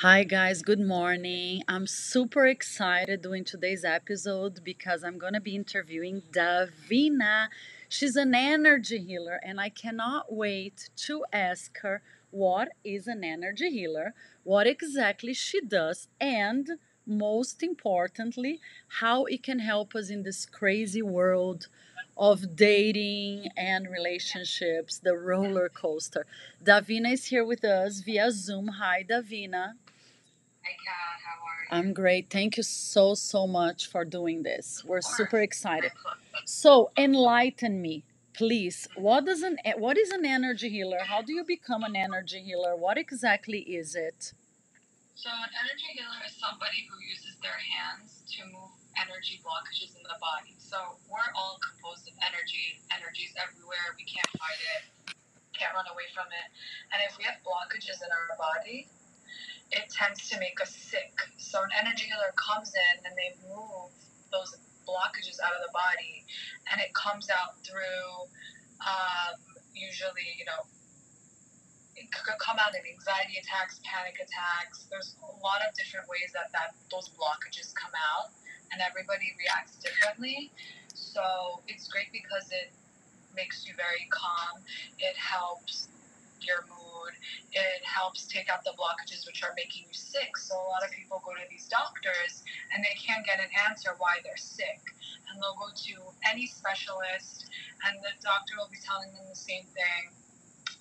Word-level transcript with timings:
Hi, 0.00 0.24
guys. 0.24 0.60
Good 0.60 0.86
morning. 0.86 1.62
I'm 1.66 1.86
super 1.86 2.46
excited 2.46 3.22
doing 3.22 3.44
today's 3.44 3.82
episode 3.82 4.62
because 4.62 5.02
I'm 5.02 5.16
going 5.16 5.32
to 5.32 5.40
be 5.40 5.56
interviewing 5.56 6.20
Davina. 6.32 7.46
She's 7.88 8.14
an 8.14 8.34
energy 8.34 8.98
healer, 8.98 9.40
and 9.42 9.58
I 9.58 9.70
cannot 9.70 10.30
wait 10.30 10.90
to 11.06 11.24
ask 11.32 11.78
her 11.78 12.02
what 12.30 12.72
is 12.84 13.06
an 13.06 13.24
energy 13.24 13.70
healer, 13.70 14.12
what 14.44 14.66
exactly 14.66 15.32
she 15.32 15.62
does, 15.62 16.08
and 16.20 16.72
most 17.06 17.62
importantly, 17.62 18.60
how 19.00 19.24
it 19.24 19.42
can 19.42 19.60
help 19.60 19.94
us 19.94 20.10
in 20.10 20.24
this 20.24 20.44
crazy 20.44 21.00
world 21.00 21.68
of 22.18 22.54
dating 22.54 23.48
and 23.56 23.88
relationships, 23.90 24.98
the 24.98 25.16
roller 25.16 25.70
coaster. 25.70 26.26
Davina 26.62 27.12
is 27.12 27.26
here 27.26 27.46
with 27.46 27.64
us 27.64 28.00
via 28.00 28.30
Zoom. 28.30 28.68
Hi, 28.78 29.02
Davina. 29.02 29.72
Hi, 30.66 30.74
Kat. 30.82 31.18
How 31.22 31.38
are 31.46 31.62
you? 31.62 31.68
I'm 31.78 31.94
great. 31.94 32.28
Thank 32.28 32.56
you 32.56 32.64
so, 32.64 33.14
so 33.14 33.46
much 33.46 33.86
for 33.86 34.04
doing 34.04 34.42
this. 34.42 34.82
We're 34.84 35.00
super 35.00 35.38
excited. 35.38 35.92
So, 36.44 36.92
enlighten 36.96 37.80
me, 37.80 38.04
please. 38.36 38.86
What 38.94 39.24
does 39.24 39.42
an 39.42 39.56
what 39.78 39.96
is 39.96 40.12
an 40.12 40.22
energy 40.24 40.68
healer? 40.68 41.00
How 41.02 41.22
do 41.22 41.32
you 41.32 41.42
become 41.42 41.82
an 41.82 41.96
energy 41.96 42.38
healer? 42.44 42.76
What 42.76 42.98
exactly 42.98 43.64
is 43.66 43.96
it? 43.96 44.36
So, 45.16 45.32
an 45.32 45.52
energy 45.58 45.90
healer 45.96 46.20
is 46.28 46.36
somebody 46.36 46.86
who 46.86 46.96
uses 47.02 47.34
their 47.42 47.56
hands 47.56 48.22
to 48.36 48.44
move 48.52 48.68
energy 49.00 49.40
blockages 49.42 49.96
in 49.96 50.04
the 50.04 50.20
body. 50.20 50.54
So, 50.60 51.00
we're 51.08 51.32
all 51.34 51.58
composed 51.58 52.06
of 52.06 52.14
energy. 52.20 52.78
Energy's 52.92 53.34
everywhere. 53.40 53.96
We 53.96 54.04
can't 54.04 54.30
hide 54.38 54.62
it, 54.76 54.82
can't 55.56 55.72
run 55.74 55.88
away 55.90 56.06
from 56.14 56.28
it. 56.30 56.46
And 56.92 57.00
if 57.08 57.16
we 57.18 57.24
have 57.24 57.40
blockages 57.42 58.04
in 58.04 58.10
our 58.12 58.36
body, 58.38 58.92
it 59.72 59.90
tends 59.90 60.28
to 60.30 60.38
make 60.38 60.60
us 60.60 60.74
sick. 60.74 61.12
So, 61.38 61.62
an 61.62 61.70
energy 61.80 62.06
healer 62.06 62.32
comes 62.36 62.72
in 62.74 62.94
and 63.06 63.14
they 63.16 63.34
move 63.48 63.90
those 64.32 64.54
blockages 64.86 65.42
out 65.42 65.54
of 65.54 65.62
the 65.66 65.72
body, 65.74 66.24
and 66.70 66.80
it 66.80 66.94
comes 66.94 67.28
out 67.30 67.58
through 67.66 68.30
um, 68.82 69.34
usually, 69.74 70.36
you 70.38 70.44
know, 70.46 70.62
it 71.96 72.06
could 72.12 72.38
come 72.38 72.56
out 72.60 72.76
in 72.76 72.82
anxiety 72.84 73.40
attacks, 73.40 73.80
panic 73.82 74.20
attacks. 74.20 74.86
There's 74.90 75.16
a 75.24 75.32
lot 75.42 75.64
of 75.64 75.74
different 75.74 76.06
ways 76.08 76.30
that, 76.36 76.52
that 76.52 76.76
those 76.92 77.08
blockages 77.16 77.72
come 77.74 77.92
out, 77.96 78.30
and 78.72 78.82
everybody 78.84 79.32
reacts 79.40 79.76
differently. 79.80 80.52
So 80.94 81.62
it's 81.68 81.88
great 81.88 82.12
because 82.12 82.46
it 82.52 82.70
makes 83.34 83.66
you 83.66 83.74
very 83.76 84.06
calm. 84.10 84.62
It 84.98 85.16
helps 85.16 85.88
your 86.40 86.64
mood. 86.68 86.85
It 87.52 87.82
helps 87.84 88.26
take 88.26 88.48
out 88.48 88.64
the 88.64 88.74
blockages 88.78 89.26
which 89.26 89.42
are 89.42 89.52
making 89.56 89.86
you 89.88 89.94
sick. 89.94 90.36
So 90.36 90.54
a 90.54 90.68
lot 90.68 90.84
of 90.84 90.90
people 90.90 91.22
go 91.24 91.34
to 91.34 91.46
these 91.50 91.66
doctors 91.68 92.42
and 92.74 92.84
they 92.84 92.96
can't 92.98 93.24
get 93.24 93.40
an 93.40 93.50
answer 93.68 93.94
why 93.98 94.18
they're 94.24 94.36
sick. 94.40 94.80
And 95.30 95.42
they'll 95.42 95.58
go 95.58 95.70
to 95.70 95.94
any 96.30 96.46
specialist 96.46 97.50
and 97.86 97.98
the 98.02 98.14
doctor 98.22 98.54
will 98.58 98.70
be 98.70 98.80
telling 98.82 99.12
them 99.12 99.26
the 99.28 99.36
same 99.36 99.64
thing 99.74 100.14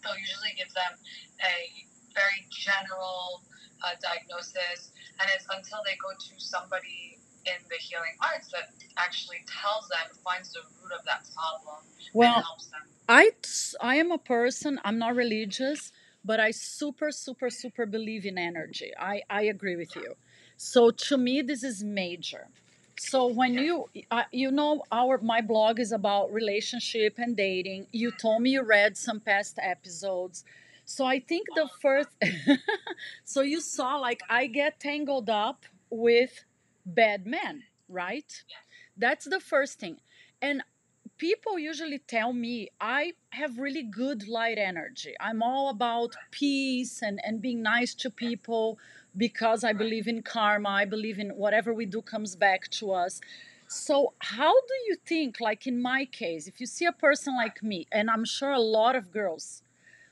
they'll 0.06 0.22
usually 0.22 0.54
give 0.58 0.70
them 0.78 0.94
a 1.42 1.58
very 2.14 2.46
general 2.54 3.42
uh, 3.84 3.98
diagnosis, 4.02 4.94
and 5.20 5.30
it's 5.34 5.46
until 5.50 5.82
they 5.86 5.98
go 5.98 6.14
to 6.14 6.34
somebody 6.38 7.18
in 7.46 7.60
the 7.70 7.78
healing 7.78 8.16
arts 8.22 8.50
that 8.54 8.72
actually 8.98 9.42
tells 9.50 9.90
them, 9.90 10.14
finds 10.24 10.54
the 10.54 10.62
root 10.82 10.94
of 10.94 11.04
that 11.06 11.26
problem, 11.34 11.82
and 11.82 12.14
Well, 12.14 12.42
helps 12.42 12.68
them. 12.68 12.82
I 13.10 13.34
I 13.82 13.96
am 13.98 14.12
a 14.12 14.18
person. 14.18 14.80
I'm 14.86 14.98
not 14.98 15.16
religious, 15.16 15.92
but 16.26 16.40
I 16.40 16.52
super 16.52 17.12
super 17.12 17.50
super 17.50 17.86
believe 17.86 18.26
in 18.26 18.38
energy. 18.38 18.92
I 19.00 19.22
I 19.30 19.44
agree 19.44 19.76
with 19.76 19.96
you. 19.96 20.16
So 20.58 20.92
to 20.92 21.18
me, 21.18 21.42
this 21.42 21.64
is 21.64 21.84
major. 21.84 22.48
So 22.98 23.28
when 23.28 23.54
you 23.54 23.86
uh, 24.10 24.24
you 24.32 24.52
know 24.52 24.84
our 24.92 25.20
my 25.20 25.42
blog 25.42 25.80
is 25.80 25.92
about 25.92 26.34
relationship 26.34 27.16
and 27.18 27.36
dating. 27.36 27.88
You 27.92 28.12
told 28.12 28.42
me 28.42 28.52
you 28.52 28.64
read 28.64 28.98
some 28.98 29.20
past 29.20 29.60
episodes. 29.62 30.44
So 30.86 31.06
I 31.06 31.20
think 31.20 31.48
the 31.56 31.70
first 31.82 32.10
so 33.24 33.42
you 33.42 33.62
saw 33.62 33.98
like 33.98 34.22
I 34.30 34.48
get 34.48 34.80
tangled 34.80 35.30
up 35.30 35.66
with 35.90 36.46
bad 36.86 37.26
men, 37.26 37.64
right? 37.90 38.44
That's 38.98 39.26
the 39.26 39.40
first 39.40 39.80
thing. 39.80 39.98
And 40.42 40.64
people 41.18 41.58
usually 41.58 42.00
tell 42.00 42.34
me 42.34 42.70
I 42.80 43.14
have 43.32 43.58
really 43.58 43.84
good 43.84 44.28
light 44.28 44.58
energy. 44.58 45.14
I'm 45.20 45.42
all 45.42 45.70
about 45.70 46.16
peace 46.32 47.02
and, 47.02 47.20
and 47.24 47.42
being 47.42 47.62
nice 47.62 47.94
to 47.96 48.10
people 48.10 48.78
because 49.16 49.64
I 49.64 49.74
believe 49.74 50.08
in 50.08 50.22
karma. 50.22 50.70
I 50.70 50.86
believe 50.86 51.20
in 51.20 51.30
whatever 51.30 51.74
we 51.74 51.86
do 51.86 52.02
comes 52.02 52.36
back 52.36 52.70
to 52.72 52.92
us. 52.92 53.22
So, 53.68 54.14
how 54.20 54.54
do 54.54 54.74
you 54.88 54.96
think, 55.08 55.40
like 55.40 55.66
in 55.66 55.82
my 55.82 56.06
case, 56.06 56.48
if 56.48 56.60
you 56.60 56.68
see 56.68 56.86
a 56.86 56.92
person 56.92 57.36
like 57.36 57.64
me, 57.64 57.88
and 57.92 58.12
I'm 58.12 58.26
sure 58.26 58.52
a 58.52 58.60
lot 58.60 58.96
of 58.96 59.12
girls 59.12 59.64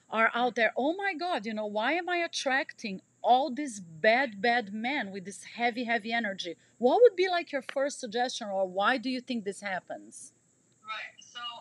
are 0.09 0.31
out 0.33 0.55
there, 0.55 0.73
oh 0.75 0.95
my 0.95 1.13
God, 1.13 1.45
you 1.45 1.53
know, 1.53 1.67
why 1.67 1.93
am 1.93 2.09
I 2.09 2.17
attracting 2.17 3.01
all 3.21 3.51
these 3.51 3.79
bad, 3.79 4.41
bad 4.41 4.73
men 4.73 5.11
with 5.11 5.25
this 5.25 5.43
heavy, 5.43 5.83
heavy 5.83 6.11
energy? 6.11 6.55
What 6.79 7.01
would 7.03 7.15
be 7.15 7.29
like 7.29 7.51
your 7.51 7.61
first 7.61 7.99
suggestion, 7.99 8.47
or 8.47 8.67
why 8.67 8.97
do 8.97 9.09
you 9.09 9.21
think 9.21 9.43
this 9.43 9.61
happens? 9.61 10.33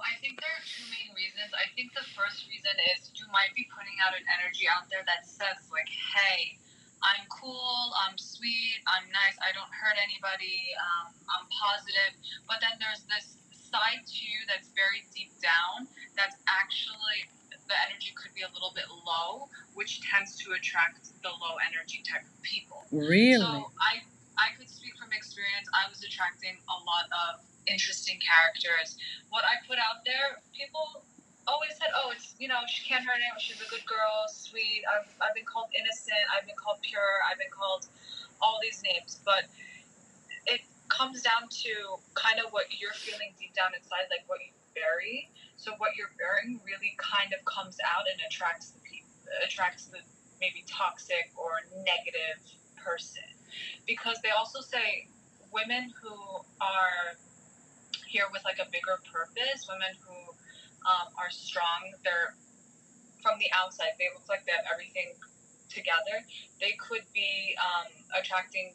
I 0.02 0.18
think 0.18 0.38
there 0.42 0.50
are 0.50 0.64
two 0.66 0.84
main 0.90 1.14
reasons. 1.14 1.54
I 1.54 1.70
think 1.74 1.94
the 1.94 2.06
first 2.14 2.46
reason 2.50 2.74
is 2.94 3.10
you 3.14 3.26
might 3.30 3.54
be 3.54 3.66
putting 3.70 3.94
out 4.02 4.14
an 4.14 4.26
energy 4.38 4.66
out 4.66 4.90
there 4.90 5.06
that 5.06 5.26
says 5.26 5.70
like, 5.70 5.88
"Hey, 5.88 6.58
I'm 7.02 7.24
cool. 7.30 7.94
I'm 8.06 8.18
sweet. 8.18 8.82
I'm 8.86 9.06
nice. 9.10 9.38
I 9.42 9.54
don't 9.54 9.70
hurt 9.70 9.98
anybody. 9.98 10.74
Um, 10.78 11.14
I'm 11.30 11.46
positive." 11.50 12.18
But 12.50 12.58
then 12.62 12.76
there's 12.82 13.06
this 13.06 13.38
side 13.54 14.04
to 14.04 14.20
you 14.22 14.44
that's 14.50 14.68
very 14.76 15.06
deep 15.14 15.32
down. 15.40 15.88
That's 16.18 16.36
actually 16.50 17.30
the 17.72 17.76
energy 17.88 18.12
could 18.12 18.34
be 18.36 18.44
a 18.44 18.52
little 18.52 18.72
bit 18.76 18.84
low, 18.90 19.48
which 19.72 20.04
tends 20.04 20.36
to 20.44 20.52
attract 20.52 21.08
the 21.24 21.32
low 21.32 21.56
energy 21.72 22.04
type 22.04 22.26
of 22.26 22.36
people. 22.42 22.84
Really? 22.92 23.40
So 23.40 23.72
I 23.80 24.04
I 24.36 24.52
could 24.58 24.68
speak 24.68 24.92
from 25.00 25.12
experience. 25.12 25.68
I 25.72 25.88
was 25.88 26.04
attracting 26.04 26.58
a 26.68 26.76
lot 26.84 27.06
of 27.08 27.40
interesting 27.66 28.18
characters. 28.22 28.96
What 29.30 29.44
I 29.44 29.60
put 29.66 29.78
out 29.78 30.04
there, 30.04 30.40
people 30.54 31.04
always 31.46 31.74
said, 31.78 31.90
"Oh, 31.94 32.10
it's 32.14 32.34
you 32.38 32.48
know 32.48 32.60
she 32.68 32.86
can't 32.86 33.04
hurt 33.04 33.18
anyone. 33.18 33.40
She's 33.40 33.60
a 33.60 33.68
good 33.70 33.84
girl, 33.86 34.26
sweet." 34.30 34.84
I've 34.86 35.08
I've 35.20 35.34
been 35.34 35.46
called 35.46 35.70
innocent. 35.74 36.22
I've 36.34 36.46
been 36.46 36.58
called 36.58 36.82
pure. 36.82 37.22
I've 37.30 37.38
been 37.38 37.52
called 37.52 37.86
all 38.40 38.58
these 38.62 38.82
names, 38.82 39.20
but 39.24 39.46
it 40.46 40.62
comes 40.88 41.22
down 41.22 41.48
to 41.48 41.72
kind 42.14 42.38
of 42.42 42.52
what 42.52 42.66
you're 42.74 42.94
feeling 42.94 43.34
deep 43.38 43.54
down 43.54 43.70
inside, 43.74 44.10
like 44.10 44.26
what 44.26 44.40
you 44.42 44.52
bury. 44.74 45.30
So 45.56 45.72
what 45.78 45.94
you're 45.96 46.12
burying 46.18 46.58
really 46.66 46.94
kind 46.98 47.32
of 47.32 47.44
comes 47.46 47.78
out 47.86 48.04
and 48.10 48.18
attracts 48.26 48.74
the 48.74 48.80
people, 48.82 49.10
attracts 49.46 49.86
the 49.86 50.02
maybe 50.40 50.64
toxic 50.66 51.30
or 51.38 51.62
negative 51.86 52.42
person. 52.74 53.22
Because 53.86 54.18
they 54.22 54.30
also 54.30 54.60
say 54.60 55.06
women 55.52 55.92
who 56.02 56.14
are 56.60 57.14
here 58.12 58.26
with 58.32 58.44
like 58.44 58.60
a 58.60 58.68
bigger 58.76 58.96
purpose, 59.10 59.64
women 59.68 59.92
who 60.04 60.16
um, 60.92 61.08
are 61.16 61.30
strong, 61.30 61.80
they're 62.04 62.36
from 63.22 63.38
the 63.38 63.50
outside, 63.54 63.92
they 63.98 64.10
look 64.14 64.28
like 64.28 64.44
they 64.46 64.52
have 64.52 64.68
everything 64.72 65.14
together. 65.70 66.16
They 66.60 66.72
could 66.86 67.06
be 67.14 67.56
um, 67.66 67.88
attracting 68.20 68.74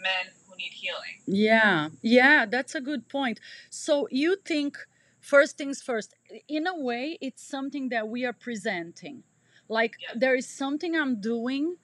men 0.00 0.32
who 0.46 0.56
need 0.56 0.72
healing. 0.72 1.16
Yeah, 1.26 1.90
yeah, 2.00 2.46
that's 2.46 2.74
a 2.74 2.80
good 2.80 3.08
point. 3.08 3.40
So 3.70 4.08
you 4.10 4.36
think 4.44 4.78
first 5.20 5.58
things 5.58 5.82
first, 5.82 6.14
in 6.48 6.66
a 6.66 6.76
way, 6.78 7.18
it's 7.20 7.46
something 7.46 7.90
that 7.90 8.08
we 8.08 8.24
are 8.24 8.32
presenting. 8.32 9.24
Like 9.68 9.96
Yeah. 10.00 10.14
there 10.22 10.34
is 10.34 10.48
something 10.48 10.96
I'm 10.96 11.20
doing 11.20 11.76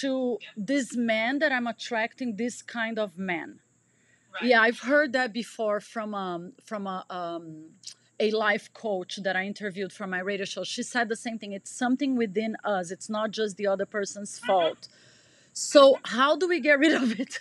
to 0.00 0.38
Yeah. 0.40 0.48
this 0.56 0.96
man 0.96 1.38
that 1.38 1.52
I'm 1.52 1.66
attracting 1.66 2.36
this 2.36 2.62
kind 2.62 2.98
of 2.98 3.16
man. 3.16 3.60
Right. 4.34 4.50
Yeah, 4.50 4.60
I've 4.62 4.80
heard 4.80 5.12
that 5.14 5.32
before 5.32 5.80
from 5.80 6.14
um 6.14 6.52
from 6.64 6.86
a 6.86 7.04
um 7.10 7.70
a 8.20 8.30
life 8.32 8.72
coach 8.74 9.16
that 9.22 9.36
I 9.36 9.44
interviewed 9.44 9.92
for 9.92 10.06
my 10.06 10.18
radio 10.20 10.44
show. 10.44 10.64
She 10.64 10.82
said 10.82 11.08
the 11.08 11.16
same 11.16 11.38
thing. 11.38 11.52
It's 11.52 11.70
something 11.70 12.16
within 12.16 12.56
us. 12.64 12.90
It's 12.90 13.08
not 13.08 13.30
just 13.30 13.56
the 13.56 13.66
other 13.66 13.86
person's 13.86 14.38
Mhm. 14.38 14.46
fault. 14.46 14.88
So 15.52 15.98
how 16.04 16.36
do 16.36 16.48
we 16.48 16.60
get 16.60 16.78
rid 16.78 16.94
of 17.02 17.18
it? 17.20 17.40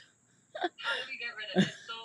How 0.61 0.95
do 0.95 1.03
we 1.09 1.17
get 1.17 1.33
rid 1.37 1.49
of 1.55 1.67
it? 1.67 1.75
So, 1.87 1.97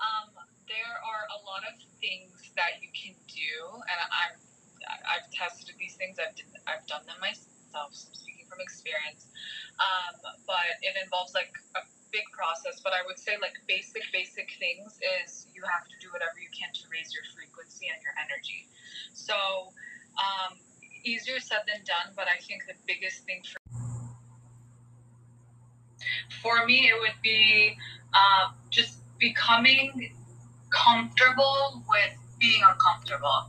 um, 0.00 0.28
there 0.68 0.96
are 1.10 1.24
a 1.36 1.38
lot 1.44 1.62
of 1.68 1.74
things 2.00 2.32
that 2.56 2.80
you 2.82 2.88
can 2.92 3.14
do, 3.28 3.52
and 3.90 3.98
I'm, 4.22 4.34
I've 5.08 5.28
tested 5.30 5.74
these 5.78 5.96
things. 5.96 6.18
I've 6.18 6.34
did, 6.34 6.46
I've 6.66 6.86
done 6.86 7.04
them 7.06 7.16
myself. 7.20 7.92
So 7.92 8.08
speaking 8.12 8.46
from 8.48 8.60
experience. 8.60 9.26
Um, 9.80 10.20
but 10.46 10.68
it 10.82 10.94
involves 11.02 11.32
like 11.34 11.52
a 11.76 11.82
big 12.12 12.24
process. 12.32 12.80
But 12.84 12.92
I 12.92 13.02
would 13.06 13.18
say 13.18 13.40
like 13.40 13.56
basic, 13.66 14.04
basic 14.12 14.52
things 14.60 15.00
is 15.00 15.48
you 15.54 15.62
have 15.64 15.88
to 15.88 15.96
do 16.00 16.12
whatever 16.12 16.38
you 16.38 16.52
can 16.52 16.70
to 16.72 16.84
raise 16.92 17.12
your 17.12 17.24
frequency 17.34 17.88
and 17.88 17.98
your 18.04 18.14
energy. 18.20 18.68
So, 19.12 19.34
um, 20.20 20.60
easier 21.04 21.40
said 21.40 21.64
than 21.66 21.82
done. 21.84 22.14
But 22.14 22.26
I 22.28 22.38
think 22.44 22.62
the 22.68 22.76
biggest 22.86 23.24
thing 23.24 23.42
for 23.42 23.58
For 26.42 26.66
me, 26.66 26.88
it 26.88 26.98
would 27.00 27.20
be 27.22 27.76
um, 28.14 28.54
just 28.70 28.98
becoming 29.18 30.12
comfortable 30.70 31.82
with 31.88 32.12
being 32.40 32.60
uncomfortable. 32.64 33.46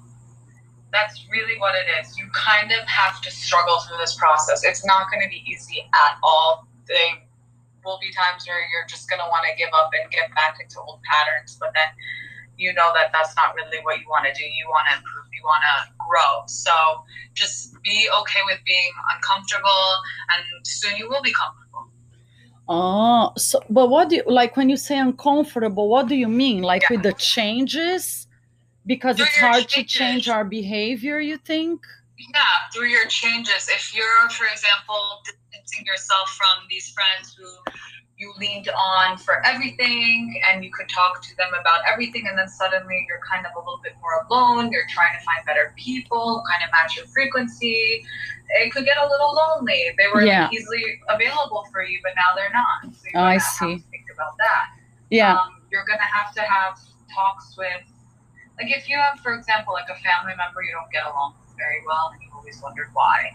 That's 0.92 1.26
really 1.32 1.60
what 1.60 1.74
it 1.74 1.90
is. 2.00 2.18
You 2.18 2.30
kind 2.34 2.72
of 2.72 2.88
have 2.88 3.20
to 3.22 3.32
struggle 3.32 3.80
through 3.80 3.98
this 3.98 4.16
process. 4.16 4.64
It's 4.64 4.86
not 4.86 5.10
going 5.10 5.24
to 5.24 5.30
be 5.30 5.44
easy 5.48 5.82
at 5.94 6.18
all. 6.22 6.68
There 6.88 7.18
will 7.86 8.00
be 8.00 8.12
times 8.12 8.48
where 8.48 8.60
you're 8.72 8.88
just 8.88 9.10
going 9.10 9.20
to 9.20 9.28
want 9.28 9.46
to 9.50 9.56
give 9.56 9.70
up 9.74 9.92
and 9.94 10.10
get 10.12 10.34
back 10.36 10.58
into 10.60 10.80
old 10.82 11.00
patterns, 11.04 11.58
but 11.60 11.72
then 11.74 11.88
you 12.58 12.74
know 12.74 12.92
that 12.94 13.12
that's 13.12 13.36
not 13.36 13.56
really 13.56 13.80
what 13.84 14.00
you 14.00 14.06
want 14.10 14.26
to 14.26 14.34
do. 14.34 14.44
You 14.44 14.66
want 14.70 14.88
to 14.90 14.98
improve, 14.98 15.26
you 15.34 15.42
want 15.44 15.64
to 15.64 15.92
grow. 15.98 16.44
So 16.48 16.72
just 17.34 17.82
be 17.84 18.10
okay 18.22 18.40
with 18.46 18.60
being 18.66 18.92
uncomfortable, 19.16 19.86
and 20.32 20.44
soon 20.66 20.98
you 20.98 21.10
will 21.10 21.22
be 21.22 21.34
comfortable. 21.34 21.90
Oh, 22.68 23.32
so 23.38 23.60
but 23.70 23.90
what 23.90 24.10
do 24.10 24.18
you 24.18 24.24
like 24.26 24.56
when 24.56 24.70
you 24.70 24.78
say 24.78 24.98
uncomfortable? 24.98 25.90
What 25.90 26.08
do 26.08 26.16
you 26.16 26.28
mean? 26.28 26.62
Like 26.62 26.84
Yeah. 26.84 26.92
with 26.92 27.04
the 27.04 27.14
changes? 27.14 28.28
Because 28.86 29.20
it's 29.20 29.38
hard 29.38 29.70
to 29.70 29.84
change 29.84 30.28
our 30.28 30.44
behavior, 30.44 31.20
you 31.20 31.38
think? 31.38 31.86
Yeah, 32.18 32.44
through 32.74 32.88
your 32.88 33.06
changes. 33.08 33.68
If 33.70 33.96
you're, 33.96 34.30
for 34.30 34.46
example, 34.46 35.22
distancing 35.26 35.86
yourself 35.86 36.30
from 36.30 36.68
these 36.70 36.90
friends 36.92 37.36
who 37.38 37.48
you 38.18 38.32
leaned 38.40 38.70
on 38.70 39.18
for 39.18 39.44
everything 39.46 40.40
and 40.50 40.64
you 40.64 40.72
could 40.72 40.88
talk 40.88 41.22
to 41.24 41.36
them 41.38 41.50
about 41.60 41.82
everything, 41.92 42.28
and 42.28 42.38
then 42.38 42.48
suddenly 42.48 43.06
you're 43.10 43.20
kind 43.30 43.46
of 43.46 43.52
a 43.56 43.60
little 43.60 43.82
bit 43.84 43.94
more 44.02 44.26
alone, 44.30 44.72
you're 44.72 44.88
trying 44.90 45.18
to 45.18 45.26
find 45.26 45.44
better 45.46 45.74
people, 45.76 46.44
kind 46.50 46.64
of 46.64 46.72
match 46.72 46.96
your 46.96 47.08
frequency. 47.08 48.06
It 48.62 48.72
could 48.72 48.86
get 48.86 48.98
a 49.02 49.08
little 49.08 49.34
lonely. 49.34 49.92
They 49.98 50.08
were 50.14 50.22
Yeah. 50.24 50.50
easily 50.52 51.02
available 51.10 51.66
for 51.72 51.84
you, 51.84 52.00
but 52.04 52.14
now 52.16 52.36
they're 52.36 52.54
not. 52.54 52.94
So 52.94 53.10
Oh, 53.16 53.24
I 53.24 53.38
see. 53.38 53.78
think 53.92 54.06
about 54.14 54.38
that 54.38 54.66
Yeah. 55.10 55.34
um, 55.34 55.62
you're 55.72 55.86
gonna 55.86 56.02
have 56.04 56.34
to 56.36 56.42
have 56.42 56.80
talks 57.14 57.56
with 57.58 57.84
like 58.60 58.72
if 58.76 58.88
you 58.90 58.98
have 58.98 59.20
for 59.20 59.34
example 59.34 59.74
like 59.74 59.90
a 59.90 59.96
family 60.02 60.34
member 60.36 60.64
you 60.64 60.72
don't 60.72 60.92
get 60.92 61.06
along 61.06 61.34
with 61.40 61.43
very 61.64 61.82
well 61.86 62.12
and 62.12 62.22
you've 62.22 62.36
always 62.36 62.60
wondered 62.62 62.90
why 62.94 63.32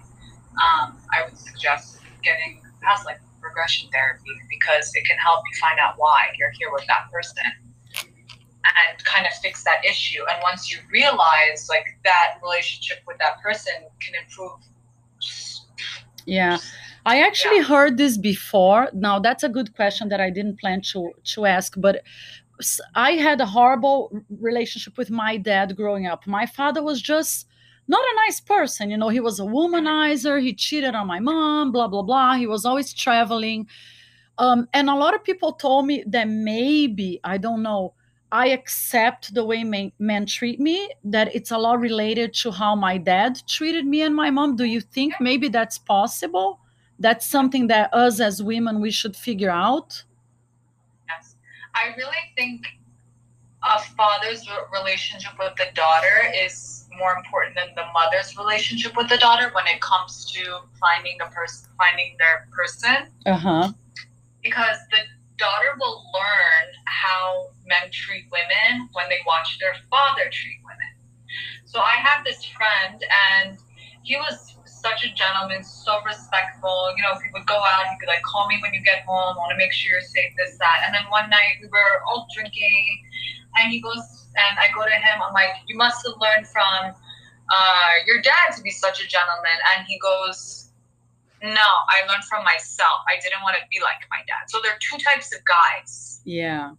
um, 0.65 0.99
i 1.15 1.25
would 1.25 1.39
suggest 1.39 2.01
getting 2.23 2.61
past 2.83 3.07
like 3.07 3.21
regression 3.43 3.89
therapy 3.93 4.35
because 4.51 4.91
it 4.95 5.05
can 5.07 5.17
help 5.19 5.41
you 5.51 5.55
find 5.61 5.79
out 5.79 5.95
why 5.97 6.29
you're 6.39 6.53
here 6.59 6.71
with 6.73 6.87
that 6.87 7.11
person 7.13 7.49
and 7.85 9.05
kind 9.05 9.27
of 9.27 9.33
fix 9.41 9.65
that 9.65 9.85
issue 9.85 10.23
and 10.31 10.39
once 10.43 10.71
you 10.71 10.79
realize 10.93 11.69
like 11.71 11.87
that 12.05 12.35
relationship 12.43 12.99
with 13.07 13.17
that 13.19 13.41
person 13.41 13.73
can 14.05 14.15
improve 14.23 14.53
Yeah. 16.27 16.59
I 17.07 17.23
actually 17.23 17.63
heard 17.63 17.97
this 17.97 18.19
before. 18.19 18.91
Now 18.93 19.19
that's 19.19 19.43
a 19.43 19.49
good 19.49 19.75
question 19.75 20.11
that 20.11 20.21
I 20.21 20.29
didn't 20.29 20.61
plan 20.61 20.83
to 20.93 21.13
to 21.33 21.47
ask, 21.47 21.73
but 21.79 22.03
I 22.95 23.13
had 23.13 23.41
a 23.41 23.47
horrible 23.47 23.99
relationship 24.29 24.99
with 24.99 25.11
my 25.11 25.39
dad 25.39 25.77
growing 25.77 26.07
up. 26.07 26.27
My 26.27 26.45
father 26.45 26.83
was 26.83 27.01
just 27.01 27.48
not 27.89 28.05
a 28.05 28.17
nice 28.27 28.41
person, 28.41 28.91
you 28.91 28.97
know, 28.97 29.09
he 29.09 29.21
was 29.21 29.41
a 29.41 29.45
womanizer, 29.45 30.41
he 30.41 30.55
cheated 30.55 30.95
on 30.95 31.07
my 31.07 31.21
mom, 31.21 31.73
blah 31.73 31.89
blah 31.89 32.03
blah. 32.03 32.37
He 32.37 32.47
was 32.47 32.65
always 32.65 32.93
traveling. 32.93 33.67
Um, 34.39 34.69
and 34.73 34.89
a 34.89 34.95
lot 34.95 35.15
of 35.15 35.25
people 35.25 35.53
told 35.53 35.87
me 35.87 36.05
that 36.07 36.29
maybe, 36.29 37.19
I 37.25 37.39
don't 37.39 37.63
know, 37.63 37.95
I 38.31 38.49
accept 38.49 39.35
the 39.35 39.45
way 39.45 39.65
men, 39.65 39.91
men 39.99 40.27
treat 40.27 40.61
me, 40.61 40.91
that 41.03 41.35
it's 41.35 41.51
a 41.51 41.59
lot 41.59 41.81
related 41.81 42.35
to 42.35 42.53
how 42.53 42.77
my 42.77 42.99
dad 42.99 43.41
treated 43.49 43.87
me 43.87 44.03
and 44.03 44.15
my 44.15 44.31
mom. 44.31 44.55
Do 44.55 44.65
you 44.65 44.81
think 44.81 45.15
maybe 45.19 45.49
that's 45.49 45.79
possible? 45.79 46.61
That's 47.01 47.27
something 47.27 47.69
that 47.69 47.93
us 47.95 48.21
as 48.21 48.43
women 48.43 48.81
we 48.81 48.91
should 48.91 49.17
figure 49.17 49.51
out? 49.51 50.05
Yes. 51.09 51.37
I 51.75 51.95
really 51.97 52.17
think 52.37 52.67
a 53.63 53.81
father's 53.81 54.47
relationship 54.73 55.33
with 55.39 55.55
the 55.57 55.67
daughter 55.75 56.31
is 56.35 56.78
more 56.97 57.15
important 57.15 57.55
than 57.55 57.69
the 57.75 57.85
mother's 57.93 58.37
relationship 58.37 58.97
with 58.97 59.09
the 59.09 59.19
daughter 59.19 59.51
when 59.55 59.67
it 59.67 59.81
comes 59.81 60.25
to 60.33 60.61
finding 60.81 61.19
a 61.21 61.27
person, 61.31 61.71
finding 61.77 62.17
their 62.19 62.49
person, 62.53 63.11
Uh-huh. 63.27 63.73
because 64.43 64.79
the 64.91 64.99
daughter 65.37 65.77
will 65.79 66.03
learn 66.15 66.67
how 66.87 67.49
men 67.67 67.91
treat 67.93 68.27
women 68.33 68.89
when 68.93 69.09
they 69.09 69.19
watch 69.27 69.59
their 69.59 69.75
father 69.91 70.29
treat 70.33 70.59
women. 70.65 70.93
So 71.65 71.81
I 71.81 71.97
have 72.03 72.25
this 72.25 72.45
friend, 72.45 73.05
and 73.31 73.59
he 74.03 74.17
was 74.17 74.57
such 74.65 75.05
a 75.05 75.13
gentleman, 75.15 75.63
so 75.63 76.01
respectful. 76.05 76.95
You 76.97 77.03
know, 77.03 77.15
he 77.19 77.29
would 77.35 77.47
go 77.47 77.57
out, 77.59 77.87
he 77.91 77.99
could 78.01 78.09
like 78.09 78.23
call 78.23 78.49
me 78.49 78.59
when 78.63 78.73
you 78.73 78.83
get 78.83 79.05
home, 79.05 79.37
want 79.37 79.51
to 79.51 79.57
make 79.57 79.73
sure 79.73 79.93
you're 79.93 80.01
safe, 80.01 80.33
this, 80.39 80.57
that. 80.59 80.83
And 80.87 80.95
then 80.95 81.05
one 81.11 81.29
night 81.29 81.59
we 81.61 81.69
were 81.69 82.03
all 82.07 82.27
drinking, 82.35 82.87
and 83.57 83.73
he 83.73 83.81
goes, 83.81 84.29
and 84.37 84.59
I 84.59 84.69
go 84.75 84.85
to 84.85 84.91
him, 84.91 85.23
I'm 85.23 85.33
like, 85.33 85.51
you 85.67 85.77
must 85.77 86.07
have 86.07 86.15
learned 86.21 86.47
from 86.47 86.95
uh, 87.51 87.93
your 88.07 88.21
dad 88.21 88.55
to 88.57 88.63
be 88.63 88.71
such 88.71 89.03
a 89.03 89.07
gentleman. 89.09 89.59
And 89.75 89.87
he 89.87 89.99
goes, 89.99 90.71
no, 91.43 91.69
I 91.89 92.07
learned 92.09 92.25
from 92.25 92.45
myself. 92.45 93.03
I 93.09 93.17
didn't 93.23 93.43
want 93.43 93.57
to 93.57 93.63
be 93.71 93.81
like 93.81 94.03
my 94.11 94.19
dad. 94.27 94.49
So 94.49 94.59
there 94.63 94.73
are 94.73 94.83
two 94.83 94.99
types 94.99 95.33
of 95.35 95.41
guys 95.47 96.21
Yeah. 96.25 96.73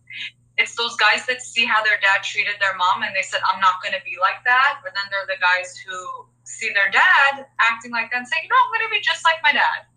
it's 0.57 0.75
those 0.75 0.95
guys 0.97 1.25
that 1.27 1.41
see 1.41 1.65
how 1.65 1.81
their 1.83 1.97
dad 2.03 2.21
treated 2.23 2.55
their 2.59 2.75
mom 2.75 3.03
and 3.03 3.15
they 3.15 3.23
said, 3.23 3.39
I'm 3.47 3.59
not 3.61 3.81
going 3.81 3.95
to 3.95 4.03
be 4.03 4.19
like 4.19 4.43
that. 4.45 4.79
But 4.83 4.93
then 4.93 5.03
there 5.09 5.23
are 5.23 5.31
the 5.31 5.39
guys 5.39 5.77
who 5.79 5.95
see 6.43 6.69
their 6.73 6.91
dad 6.91 7.47
acting 7.59 7.91
like 7.91 8.11
that 8.11 8.17
and 8.19 8.27
say, 8.27 8.35
you 8.43 8.49
know, 8.49 8.59
I'm 8.59 8.71
going 8.75 8.87
to 8.87 8.91
be 8.91 9.01
just 9.01 9.23
like 9.23 9.39
my 9.43 9.53
dad. 9.53 9.87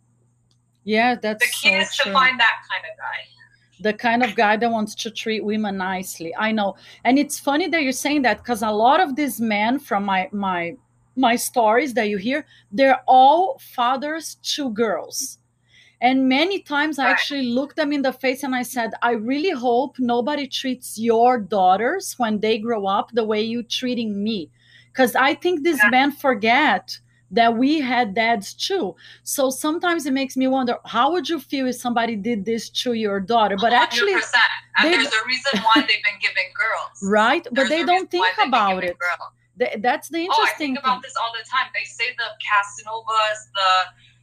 Yeah, 0.84 1.14
that's 1.14 1.42
The 1.44 1.50
key 1.50 1.74
so 1.74 1.82
is 1.82 1.96
to 1.98 2.12
find 2.12 2.38
that 2.38 2.56
kind 2.70 2.84
of 2.86 2.94
guy. 2.98 3.18
The 3.82 3.92
kind 3.92 4.22
of 4.22 4.34
guy 4.34 4.56
that 4.56 4.70
wants 4.70 4.94
to 4.96 5.10
treat 5.10 5.44
women 5.44 5.76
nicely. 5.76 6.34
I 6.36 6.52
know. 6.52 6.76
And 7.04 7.18
it's 7.18 7.38
funny 7.38 7.68
that 7.68 7.82
you're 7.82 7.92
saying 7.92 8.22
that 8.22 8.38
because 8.38 8.62
a 8.62 8.70
lot 8.70 9.00
of 9.00 9.16
these 9.16 9.40
men 9.40 9.78
from 9.78 10.04
my 10.04 10.28
my 10.32 10.76
my 11.16 11.36
stories 11.36 11.92
that 11.94 12.08
you 12.08 12.16
hear, 12.16 12.46
they're 12.70 13.02
all 13.06 13.58
fathers 13.60 14.36
to 14.54 14.70
girls. 14.70 15.38
And 16.00 16.28
many 16.28 16.58
times 16.60 16.98
I 16.98 17.08
actually 17.10 17.44
looked 17.46 17.76
them 17.76 17.92
in 17.92 18.02
the 18.02 18.12
face 18.12 18.42
and 18.42 18.56
I 18.56 18.62
said, 18.62 18.90
I 19.02 19.12
really 19.12 19.50
hope 19.50 19.98
nobody 20.00 20.48
treats 20.48 20.98
your 20.98 21.38
daughters 21.38 22.14
when 22.18 22.40
they 22.40 22.58
grow 22.58 22.86
up 22.86 23.10
the 23.12 23.24
way 23.24 23.40
you 23.42 23.62
treating 23.62 24.24
me. 24.24 24.50
Because 24.90 25.14
I 25.14 25.34
think 25.34 25.62
these 25.62 25.78
Yeah. 25.84 25.90
men 25.90 26.10
forget 26.10 26.98
that 27.32 27.56
we 27.56 27.80
had 27.80 28.14
dads 28.14 28.52
too. 28.54 28.94
So 29.24 29.50
sometimes 29.50 30.06
it 30.06 30.12
makes 30.12 30.36
me 30.36 30.46
wonder, 30.46 30.76
how 30.84 31.10
would 31.12 31.28
you 31.28 31.40
feel 31.40 31.66
if 31.66 31.76
somebody 31.76 32.14
did 32.14 32.44
this 32.44 32.68
to 32.84 32.92
your 32.92 33.18
daughter? 33.20 33.56
But 33.60 33.72
actually, 33.72 34.12
100%. 34.14 34.34
And 34.78 34.92
they- 34.92 34.96
there's 34.98 35.12
a 35.12 35.26
reason 35.26 35.60
why 35.62 35.80
they've 35.80 35.88
been 36.04 36.20
giving 36.20 36.50
girls. 36.56 36.98
right? 37.02 37.42
But 37.44 37.54
There's 37.54 37.68
they 37.70 37.84
don't 37.84 38.10
think 38.10 38.26
about 38.44 38.84
it. 38.84 38.96
Th- 39.58 39.76
That's 39.80 40.08
the 40.08 40.20
interesting. 40.20 40.44
Oh, 40.48 40.54
I 40.54 40.56
think 40.56 40.58
thing. 40.58 40.76
about 40.78 41.02
this 41.02 41.14
all 41.20 41.32
the 41.32 41.44
time. 41.48 41.70
They 41.74 41.84
say 41.84 42.06
the 42.16 42.28
Casanovas, 42.40 43.40
the 43.54 43.70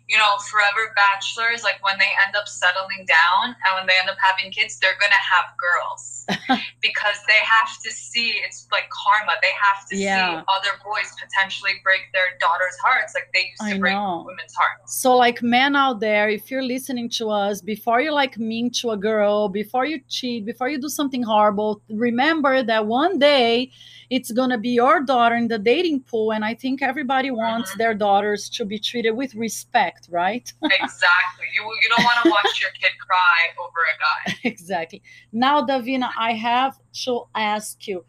you 0.10 0.18
know, 0.18 0.38
forever 0.50 0.92
bachelors, 0.96 1.64
like 1.64 1.78
when 1.86 1.98
they 2.00 2.10
end 2.26 2.36
up 2.36 2.48
settling 2.48 3.06
down 3.06 3.54
and 3.54 3.72
when 3.78 3.86
they 3.86 3.94
end 4.02 4.10
up 4.10 4.18
having 4.20 4.52
kids, 4.52 4.80
they're 4.80 4.98
gonna 5.00 5.14
have 5.22 5.54
girls 5.62 6.26
because 6.82 7.18
they 7.28 7.40
have 7.46 7.70
to 7.84 7.92
see 7.92 8.42
it's 8.44 8.68
like 8.72 8.90
karma. 8.90 9.34
They 9.42 9.54
have 9.62 9.88
to 9.90 9.96
Yeah. 9.96 10.42
see 10.42 10.46
other 10.50 10.74
boys 10.84 11.14
potentially 11.22 11.74
break 11.84 12.02
their 12.12 12.30
daughters' 12.40 12.78
hearts, 12.84 13.14
like 13.14 13.30
they 13.36 13.46
used 13.54 13.62
to 13.70 13.76
I 13.76 13.80
break 13.80 13.94
know. 13.94 14.24
women's 14.26 14.54
hearts. 14.56 14.98
So, 15.00 15.16
like 15.16 15.44
men 15.44 15.76
out 15.76 16.00
there, 16.00 16.28
if 16.28 16.50
you're 16.50 16.64
listening 16.64 17.10
to 17.22 17.30
us, 17.30 17.62
before 17.62 18.02
you 18.02 18.12
like 18.12 18.40
mean 18.40 18.72
to 18.82 18.90
a 18.92 18.98
girl, 18.98 19.48
before 19.48 19.86
you 19.86 20.02
cheat, 20.10 20.44
before 20.44 20.70
you 20.70 20.82
do 20.82 20.90
something 20.90 21.22
horrible, 21.22 21.82
remember 21.90 22.64
that 22.64 22.88
one 22.88 23.20
day 23.20 23.72
it's 24.10 24.32
gonna 24.32 24.58
be 24.58 24.70
your 24.70 25.02
daughter 25.04 25.36
in 25.36 25.48
the 25.48 25.60
dating 25.60 26.00
pool, 26.02 26.32
and 26.34 26.44
I 26.44 26.54
think 26.56 26.82
everybody 26.82 27.30
wants 27.32 27.72
Mhm. 27.72 27.78
their 27.78 27.94
daughters 27.94 28.50
to 28.58 28.66
be 28.66 28.80
treated 28.80 29.12
with 29.12 29.36
respect, 29.36 30.08
right? 30.10 30.52
exactly. 30.64 31.48
You 31.56 31.62
you 31.82 31.90
don't 31.96 32.04
want 32.04 32.18
to 32.24 32.30
watch 32.30 32.62
your 32.62 32.72
kid 32.72 32.94
cry 33.08 33.40
over 33.64 33.82
a 33.94 33.96
guy. 34.08 34.40
exactly. 34.54 35.02
Now, 35.32 35.66
Davina, 35.66 36.10
I 36.18 36.34
have 36.34 36.74
to 37.06 37.24
ask 37.36 37.88
you. 37.88 38.04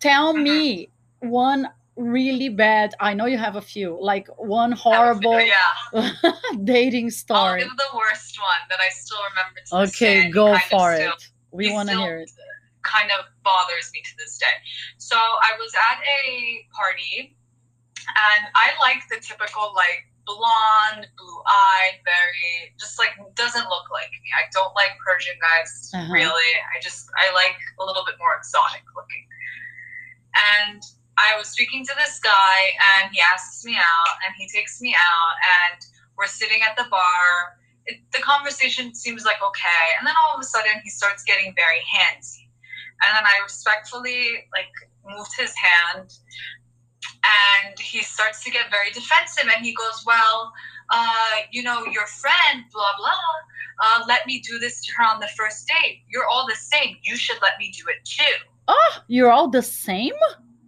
Tell 0.00 0.32
Mhm. 0.34 0.42
me 0.42 0.90
one 1.20 1.68
really 1.96 2.48
bad. 2.48 2.94
I 3.00 3.14
know 3.14 3.26
you 3.26 3.38
have 3.38 3.56
a 3.56 3.60
few, 3.74 3.98
like 4.00 4.28
one 4.36 4.70
was- 4.70 4.80
horrible 4.80 5.40
Yeah. 5.56 6.12
dating 6.64 7.06
I'll 7.06 7.10
story. 7.10 7.60
give 7.62 7.76
the 7.76 7.96
worst 7.96 8.38
one 8.38 8.62
that 8.70 8.78
I 8.80 8.88
still 8.90 9.18
remember 9.30 9.60
to 9.66 9.76
Okay, 9.88 10.30
go 10.30 10.56
for 10.70 10.94
still- 10.94 11.12
it. 11.14 11.28
We 11.50 11.72
want 11.72 11.88
to 11.88 11.94
still 11.94 12.04
hear 12.04 12.18
it. 12.18 12.30
Kind 12.82 13.10
of 13.10 13.26
bothers 13.44 13.90
me 13.92 14.00
to 14.02 14.14
this 14.18 14.38
day. 14.38 14.56
So 14.98 15.16
I 15.16 15.56
was 15.58 15.72
at 15.74 15.98
a 16.02 16.66
party 16.72 17.36
and 18.06 18.42
I 18.54 18.72
like 18.80 19.02
the 19.10 19.20
typical 19.20 19.72
like 19.74 20.06
blonde, 20.24 21.08
blue 21.16 21.40
eyed, 21.48 22.00
very 22.04 22.72
just 22.78 22.98
like 22.98 23.16
doesn't 23.34 23.68
look 23.68 23.88
like 23.90 24.12
me. 24.12 24.28
I 24.36 24.44
don't 24.52 24.74
like 24.76 24.92
Persian 25.00 25.36
guys 25.40 25.90
Uh-huh. 25.94 26.12
really. 26.12 26.52
I 26.74 26.80
just 26.80 27.08
I 27.16 27.32
like 27.34 27.56
a 27.80 27.84
little 27.84 28.04
bit 28.04 28.16
more 28.18 28.36
exotic 28.36 28.84
looking. 28.94 29.24
And 30.66 30.82
I 31.18 31.36
was 31.36 31.48
speaking 31.48 31.84
to 31.86 31.94
this 31.96 32.20
guy 32.20 32.58
and 33.00 33.10
he 33.12 33.20
asks 33.20 33.64
me 33.64 33.74
out 33.76 34.14
and 34.26 34.34
he 34.38 34.46
takes 34.48 34.80
me 34.80 34.94
out 34.94 35.34
and 35.72 35.80
we're 36.16 36.26
sitting 36.26 36.60
at 36.62 36.76
the 36.76 36.84
bar. 36.90 37.58
it, 37.86 37.98
the 38.12 38.20
conversation 38.20 38.94
seems 38.94 39.24
like 39.24 39.40
okay, 39.42 39.84
and 39.98 40.06
then 40.06 40.14
all 40.22 40.36
of 40.36 40.40
a 40.40 40.44
sudden 40.44 40.72
he 40.84 40.90
starts 40.90 41.24
getting 41.24 41.54
very 41.56 41.80
handsy, 41.88 42.47
and 43.04 43.16
then 43.16 43.24
I 43.24 43.42
respectfully 43.42 44.44
like 44.52 44.72
moved 45.08 45.30
his 45.38 45.54
hand, 45.56 46.12
and 47.24 47.78
he 47.78 48.02
starts 48.02 48.44
to 48.44 48.50
get 48.50 48.70
very 48.70 48.90
defensive, 48.90 49.44
and 49.54 49.64
he 49.64 49.74
goes, 49.74 50.04
"Well, 50.06 50.52
uh, 50.90 51.36
you 51.50 51.62
know, 51.62 51.84
your 51.86 52.06
friend, 52.06 52.64
blah 52.72 52.96
blah." 52.96 53.10
Uh, 53.80 54.04
let 54.08 54.26
me 54.26 54.40
do 54.40 54.58
this 54.58 54.84
to 54.84 54.92
her 54.96 55.04
on 55.04 55.20
the 55.20 55.28
first 55.36 55.68
date. 55.68 56.02
You're 56.08 56.26
all 56.26 56.46
the 56.48 56.56
same. 56.56 56.96
You 57.04 57.16
should 57.16 57.40
let 57.42 57.52
me 57.58 57.70
do 57.70 57.84
it 57.88 58.04
too. 58.04 58.44
Oh, 58.66 58.98
you're 59.06 59.30
all 59.30 59.48
the 59.48 59.62
same? 59.62 60.14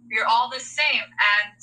You're 0.09 0.25
all 0.25 0.49
the 0.49 0.59
same. 0.59 1.03
And 1.03 1.61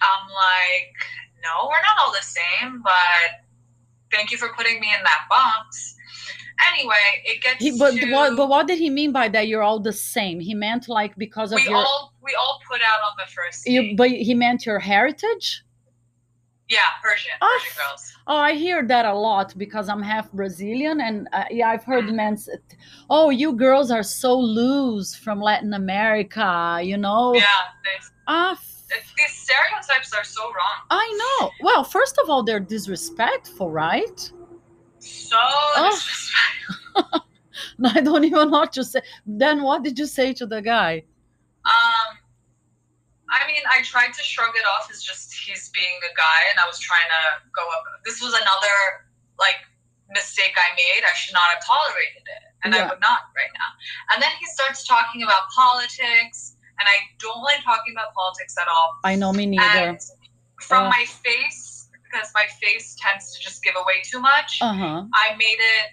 I'm 0.00 0.28
like, 0.28 0.94
no, 1.42 1.68
we're 1.68 1.82
not 1.82 1.98
all 2.00 2.12
the 2.12 2.24
same, 2.24 2.80
but 2.82 3.44
thank 4.10 4.30
you 4.30 4.38
for 4.38 4.48
putting 4.56 4.80
me 4.80 4.88
in 4.96 5.02
that 5.04 5.26
box. 5.28 5.93
Anyway, 6.72 6.94
it 7.24 7.42
gets 7.42 7.62
He, 7.62 7.76
but 7.78 7.92
to, 7.94 8.12
what 8.12 8.36
but 8.36 8.48
what 8.48 8.66
did 8.66 8.78
he 8.78 8.90
mean 8.90 9.12
by 9.12 9.28
that 9.28 9.48
you're 9.48 9.62
all 9.62 9.80
the 9.80 9.92
same? 9.92 10.40
He 10.40 10.54
meant 10.54 10.88
like 10.88 11.16
because 11.16 11.52
of 11.52 11.56
we 11.56 11.68
your 11.68 11.76
all 11.76 12.12
we 12.22 12.34
all 12.34 12.60
put 12.68 12.80
out 12.80 13.00
on 13.08 13.12
the 13.18 13.30
first 13.30 13.66
you 13.66 13.96
but 13.96 14.10
he 14.10 14.34
meant 14.34 14.66
your 14.66 14.78
heritage? 14.78 15.64
yeah, 16.68 16.78
Persian. 17.02 17.32
Persian 17.40 17.76
girls. 17.76 18.12
Oh, 18.26 18.36
I 18.36 18.54
hear 18.54 18.86
that 18.86 19.04
a 19.04 19.14
lot 19.14 19.54
because 19.56 19.88
I'm 19.88 20.02
half 20.02 20.32
Brazilian, 20.32 21.00
and 21.00 21.28
uh, 21.32 21.44
yeah, 21.50 21.68
I've 21.68 21.84
heard 21.84 22.06
men. 22.06 22.38
Say, 22.38 22.52
oh, 23.10 23.30
you 23.30 23.52
girls 23.52 23.90
are 23.90 24.02
so 24.02 24.38
loose 24.38 25.14
from 25.14 25.40
Latin 25.40 25.74
America, 25.74 26.80
you 26.82 26.96
know. 26.96 27.34
Yeah, 27.34 27.42
they, 27.84 28.06
Ah, 28.26 28.58
these 28.88 29.32
stereotypes 29.32 30.12
are 30.14 30.24
so 30.24 30.42
wrong. 30.42 30.86
I 30.90 31.38
know. 31.40 31.50
Well, 31.60 31.84
first 31.84 32.18
of 32.22 32.30
all, 32.30 32.42
they're 32.42 32.60
disrespectful, 32.60 33.70
right? 33.70 34.32
So 35.04 35.38
Oh. 35.40 35.90
disrespectful. 35.90 37.26
I 37.96 38.00
don't 38.00 38.24
even 38.24 38.50
know 38.50 38.58
what 38.60 38.72
to 38.74 38.84
say. 38.84 39.00
Then 39.26 39.62
what 39.62 39.82
did 39.82 39.98
you 39.98 40.06
say 40.06 40.32
to 40.34 40.46
the 40.46 40.60
guy? 40.62 41.04
Um, 41.64 42.08
I 43.30 43.46
mean, 43.46 43.62
I 43.72 43.82
tried 43.82 44.12
to 44.12 44.22
shrug 44.22 44.54
it 44.54 44.66
off 44.76 44.88
as 44.92 45.02
just 45.02 45.32
he's 45.34 45.70
being 45.70 45.98
a 46.10 46.12
guy, 46.16 46.40
and 46.50 46.58
I 46.60 46.66
was 46.66 46.78
trying 46.78 47.08
to 47.08 47.22
go 47.54 47.62
up. 47.74 47.84
This 48.04 48.20
was 48.22 48.32
another 48.32 48.76
like 49.38 49.56
mistake 50.10 50.54
I 50.56 50.68
made. 50.76 51.02
I 51.04 51.14
should 51.16 51.34
not 51.34 51.48
have 51.52 51.62
tolerated 51.66 52.22
it, 52.36 52.42
and 52.64 52.74
Yeah. 52.74 52.84
I 52.84 52.88
would 52.90 53.00
not 53.00 53.20
right 53.34 53.50
now. 53.54 53.70
And 54.12 54.22
then 54.22 54.30
he 54.38 54.46
starts 54.46 54.86
talking 54.86 55.22
about 55.22 55.48
politics, 55.56 56.56
and 56.78 56.86
I 56.88 56.96
don't 57.18 57.42
like 57.42 57.64
talking 57.64 57.92
about 57.94 58.12
politics 58.14 58.54
at 58.60 58.68
all. 58.68 58.98
I 59.04 59.16
know 59.16 59.32
me 59.32 59.46
neither. 59.46 59.88
And 59.88 60.00
from 60.60 60.84
Uh. 60.86 60.90
my 60.90 61.04
face, 61.06 61.73
because 62.14 62.30
my 62.34 62.46
face 62.62 62.96
tends 63.00 63.36
to 63.36 63.42
just 63.42 63.62
give 63.62 63.74
away 63.76 64.02
too 64.04 64.20
much, 64.20 64.58
Uh 64.60 64.72
huh. 64.72 65.04
I 65.14 65.36
made 65.36 65.58
it 65.58 65.86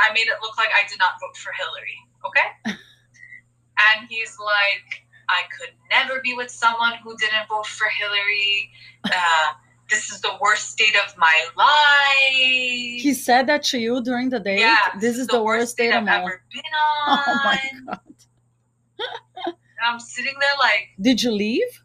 I 0.00 0.12
made 0.12 0.28
it 0.28 0.34
look 0.42 0.56
like 0.58 0.68
I 0.76 0.86
did 0.88 0.98
not 0.98 1.12
vote 1.20 1.36
for 1.36 1.52
Hillary. 1.52 1.98
Okay? 2.26 2.48
and 2.66 4.08
he's 4.08 4.36
like, 4.38 5.02
I 5.28 5.42
could 5.58 5.70
never 5.90 6.20
be 6.22 6.34
with 6.34 6.50
someone 6.50 6.94
who 7.02 7.16
didn't 7.16 7.48
vote 7.48 7.66
for 7.66 7.88
Hillary. 7.88 8.70
Uh, 9.04 9.48
this 9.90 10.10
is 10.12 10.20
the 10.20 10.32
worst 10.40 10.76
date 10.78 10.94
of 11.04 11.16
my 11.18 11.46
life. 11.56 13.02
He 13.02 13.12
said 13.14 13.46
that 13.48 13.64
to 13.64 13.78
you 13.78 14.02
during 14.02 14.28
the 14.30 14.38
date. 14.40 14.60
yeah, 14.60 14.76
this 15.00 15.16
is 15.18 15.26
the 15.26 15.42
worst 15.42 15.76
date 15.76 15.92
I've 15.92 16.02
of 16.02 16.04
my 16.04 16.22
life. 16.22 16.32
ever 16.32 16.42
been 16.52 16.62
on. 16.74 17.18
Oh 17.26 17.40
my 17.44 17.60
god! 17.86 18.00
I'm 19.84 19.98
sitting 20.00 20.34
there 20.40 20.56
like, 20.60 20.88
Did 21.00 21.22
you 21.22 21.30
leave? 21.30 21.82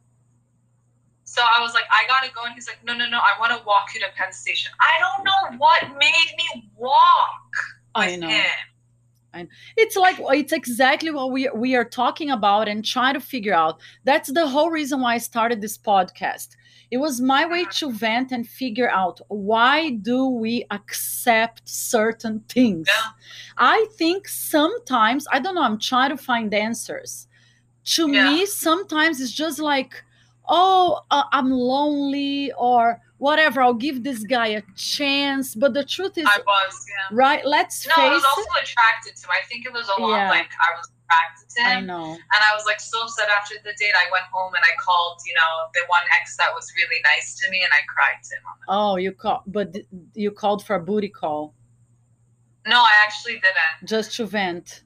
So 1.34 1.42
I 1.42 1.60
was 1.62 1.74
like, 1.74 1.86
I 1.90 2.06
gotta 2.08 2.32
go. 2.32 2.46
And 2.46 2.54
he's 2.54 2.68
like, 2.68 2.78
no, 2.86 2.94
no, 2.94 3.10
no, 3.10 3.18
I 3.18 3.40
want 3.40 3.58
to 3.58 3.66
walk 3.66 3.88
you 3.96 4.00
to 4.02 4.06
Penn 4.16 4.32
Station. 4.32 4.72
I 4.80 4.94
don't 5.04 5.26
know 5.26 5.58
what 5.58 5.82
made 5.98 6.32
me 6.38 6.70
walk 6.78 7.50
with 7.96 8.06
I 8.06 8.16
know. 8.18 8.28
him. 8.28 9.48
It's 9.76 9.96
like 9.96 10.18
it's 10.20 10.54
exactly 10.54 11.10
what 11.10 11.32
we 11.32 11.50
we 11.56 11.76
are 11.76 11.86
talking 11.86 12.30
about 12.30 12.68
and 12.68 12.86
trying 12.86 13.16
to 13.16 13.20
figure 13.20 13.56
out. 13.56 13.82
That's 14.04 14.32
the 14.32 14.48
whole 14.48 14.70
reason 14.70 15.02
why 15.02 15.16
I 15.16 15.18
started 15.18 15.60
this 15.60 15.76
podcast. 15.76 16.50
It 16.92 16.98
was 16.98 17.20
my 17.20 17.48
way 17.48 17.66
to 17.80 17.88
uh-huh. 17.88 17.98
vent 17.98 18.32
and 18.32 18.48
figure 18.48 18.92
out 18.92 19.20
why 19.30 19.90
do 19.90 20.28
we 20.28 20.68
accept 20.70 21.68
certain 21.68 22.42
things. 22.48 22.88
Yeah. 22.88 23.10
I 23.58 23.88
think 23.98 24.28
sometimes 24.28 25.26
I 25.32 25.40
don't 25.40 25.56
know. 25.56 25.64
I'm 25.64 25.80
trying 25.80 26.12
to 26.12 26.18
find 26.18 26.54
answers. 26.54 27.28
To 27.96 28.12
Yeah. 28.12 28.30
me, 28.30 28.46
sometimes 28.46 29.20
it's 29.20 29.32
just 29.32 29.58
like, 29.58 30.04
oh, 30.48 31.02
uh, 31.12 31.24
I'm 31.32 31.50
lonely 31.52 32.52
or 32.58 33.00
whatever. 33.18 33.62
I'll 33.62 33.74
give 33.74 34.04
this 34.04 34.24
guy 34.24 34.48
a 34.48 34.62
chance. 34.76 35.56
But 35.56 35.74
the 35.74 35.84
truth 35.86 36.18
is, 36.18 36.26
I 36.28 36.40
was, 36.46 36.86
yeah. 36.90 37.16
right? 37.16 37.46
Let's 37.46 37.88
No, 37.88 37.94
I 37.98 38.10
face 38.10 38.14
was 38.16 38.24
it. 38.24 38.28
also 38.38 38.50
attracted 38.62 39.16
to 39.16 39.28
him. 39.28 39.32
I 39.32 39.48
think 39.48 39.66
it 39.66 39.74
was 39.74 39.90
a 39.98 40.02
lot 40.02 40.16
Yeah. 40.18 40.30
like 40.30 40.50
I 40.52 40.78
was 40.78 40.90
attracted 41.06 41.50
to 41.56 41.62
I 41.64 41.74
him. 41.76 41.86
know. 41.86 42.12
And 42.12 42.42
I 42.52 42.56
was 42.56 42.66
like 42.66 42.80
so 42.82 43.02
upset 43.04 43.30
after 43.30 43.56
the 43.64 43.72
date. 43.80 43.94
I 43.96 44.10
went 44.12 44.26
home 44.32 44.54
and 44.54 44.64
I 44.64 44.76
called, 44.84 45.20
you 45.26 45.34
know, 45.36 45.70
the 45.74 45.82
one 45.88 46.02
ex 46.20 46.36
that 46.38 46.50
was 46.54 46.72
really 46.76 47.02
nice 47.04 47.36
to 47.40 47.50
me 47.52 47.64
and 47.64 47.72
I 47.72 47.82
cried 47.88 48.22
to 48.24 48.36
him. 48.36 48.42
on 48.70 48.92
Oh, 48.94 48.96
you 48.98 49.12
called, 49.14 49.42
but 49.48 49.76
you 50.14 50.32
called 50.32 50.66
for 50.66 50.76
a 50.76 50.80
booty 50.80 51.10
call 51.10 51.54
No, 52.68 52.78
I 52.82 52.92
actually 53.06 53.36
didn't. 53.36 53.88
just 53.88 54.16
to 54.18 54.26
vent. 54.26 54.84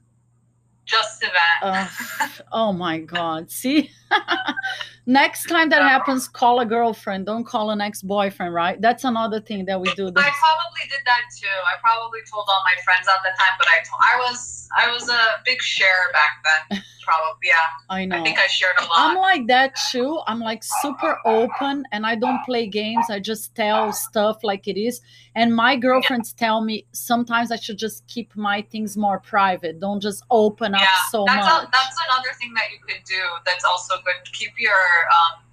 Just 0.85 1.21
to 1.21 1.27
vent. 1.27 1.89
Uh, 2.21 2.27
oh 2.51 2.71
my 2.73 2.99
God! 2.99 3.51
See, 3.51 3.91
next 5.07 5.45
time 5.45 5.69
that 5.69 5.81
happens, 5.81 6.27
call 6.27 6.59
a 6.59 6.65
girlfriend. 6.65 7.25
Don't 7.25 7.45
call 7.45 7.71
an 7.71 7.81
ex-boyfriend. 7.81 8.53
Right? 8.53 8.79
That's 8.79 9.03
another 9.03 9.41
thing 9.41 9.65
that 9.65 9.81
we 9.81 9.91
do. 9.95 10.07
I 10.07 10.11
probably 10.11 10.85
did 10.89 11.01
that 11.05 11.21
too. 11.35 11.47
I 11.47 11.79
probably 11.81 12.19
told 12.31 12.45
all 12.47 12.61
my 12.63 12.79
friends 12.83 13.07
at 13.07 13.23
the 13.23 13.35
time, 13.39 13.55
but 13.57 13.67
I 13.67 13.77
told, 13.87 14.01
I 14.01 14.29
was 14.29 14.69
I 14.77 14.91
was 14.91 15.09
a 15.09 15.41
big 15.45 15.61
sharer 15.61 16.11
back 16.13 16.43
then. 16.69 16.83
Probably, 17.07 17.47
yeah. 17.47 17.53
I 17.89 18.05
know. 18.05 18.19
I 18.19 18.23
think 18.23 18.37
I 18.37 18.47
shared 18.47 18.75
a 18.79 18.83
lot. 18.83 18.91
I'm 18.97 19.17
like 19.17 19.47
that 19.47 19.77
too. 19.91 20.19
I'm 20.27 20.39
like 20.39 20.61
super 20.81 21.17
open 21.25 21.85
and 21.93 22.05
I 22.05 22.15
don't 22.15 22.43
play 22.43 22.67
games. 22.67 23.05
I 23.09 23.19
just 23.19 23.55
tell 23.55 23.93
stuff 23.93 24.43
like 24.43 24.67
it 24.67 24.77
is. 24.77 24.99
And 25.33 25.55
my 25.55 25.77
girlfriends 25.77 26.33
tell 26.33 26.61
me 26.61 26.85
sometimes 26.91 27.51
I 27.51 27.55
should 27.55 27.77
just 27.77 28.05
keep 28.07 28.35
my 28.35 28.61
things 28.61 28.97
more 28.97 29.19
private. 29.19 29.79
Don't 29.79 30.01
just 30.01 30.23
open 30.29 30.75
up 30.75 30.81
so 31.09 31.23
that's 31.25 31.45
much. 31.45 31.63
A, 31.63 31.69
that's 31.71 31.95
another 32.09 32.29
thing 32.39 32.53
that 32.55 32.71
you 32.71 32.79
could 32.85 33.03
do. 33.05 33.21
That's 33.45 33.63
also 33.63 33.95
good. 34.03 34.15
Keep 34.33 34.59
your 34.59 34.73
um, 34.73 35.43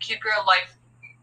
keep 0.00 0.22
your 0.24 0.44
life 0.46 0.77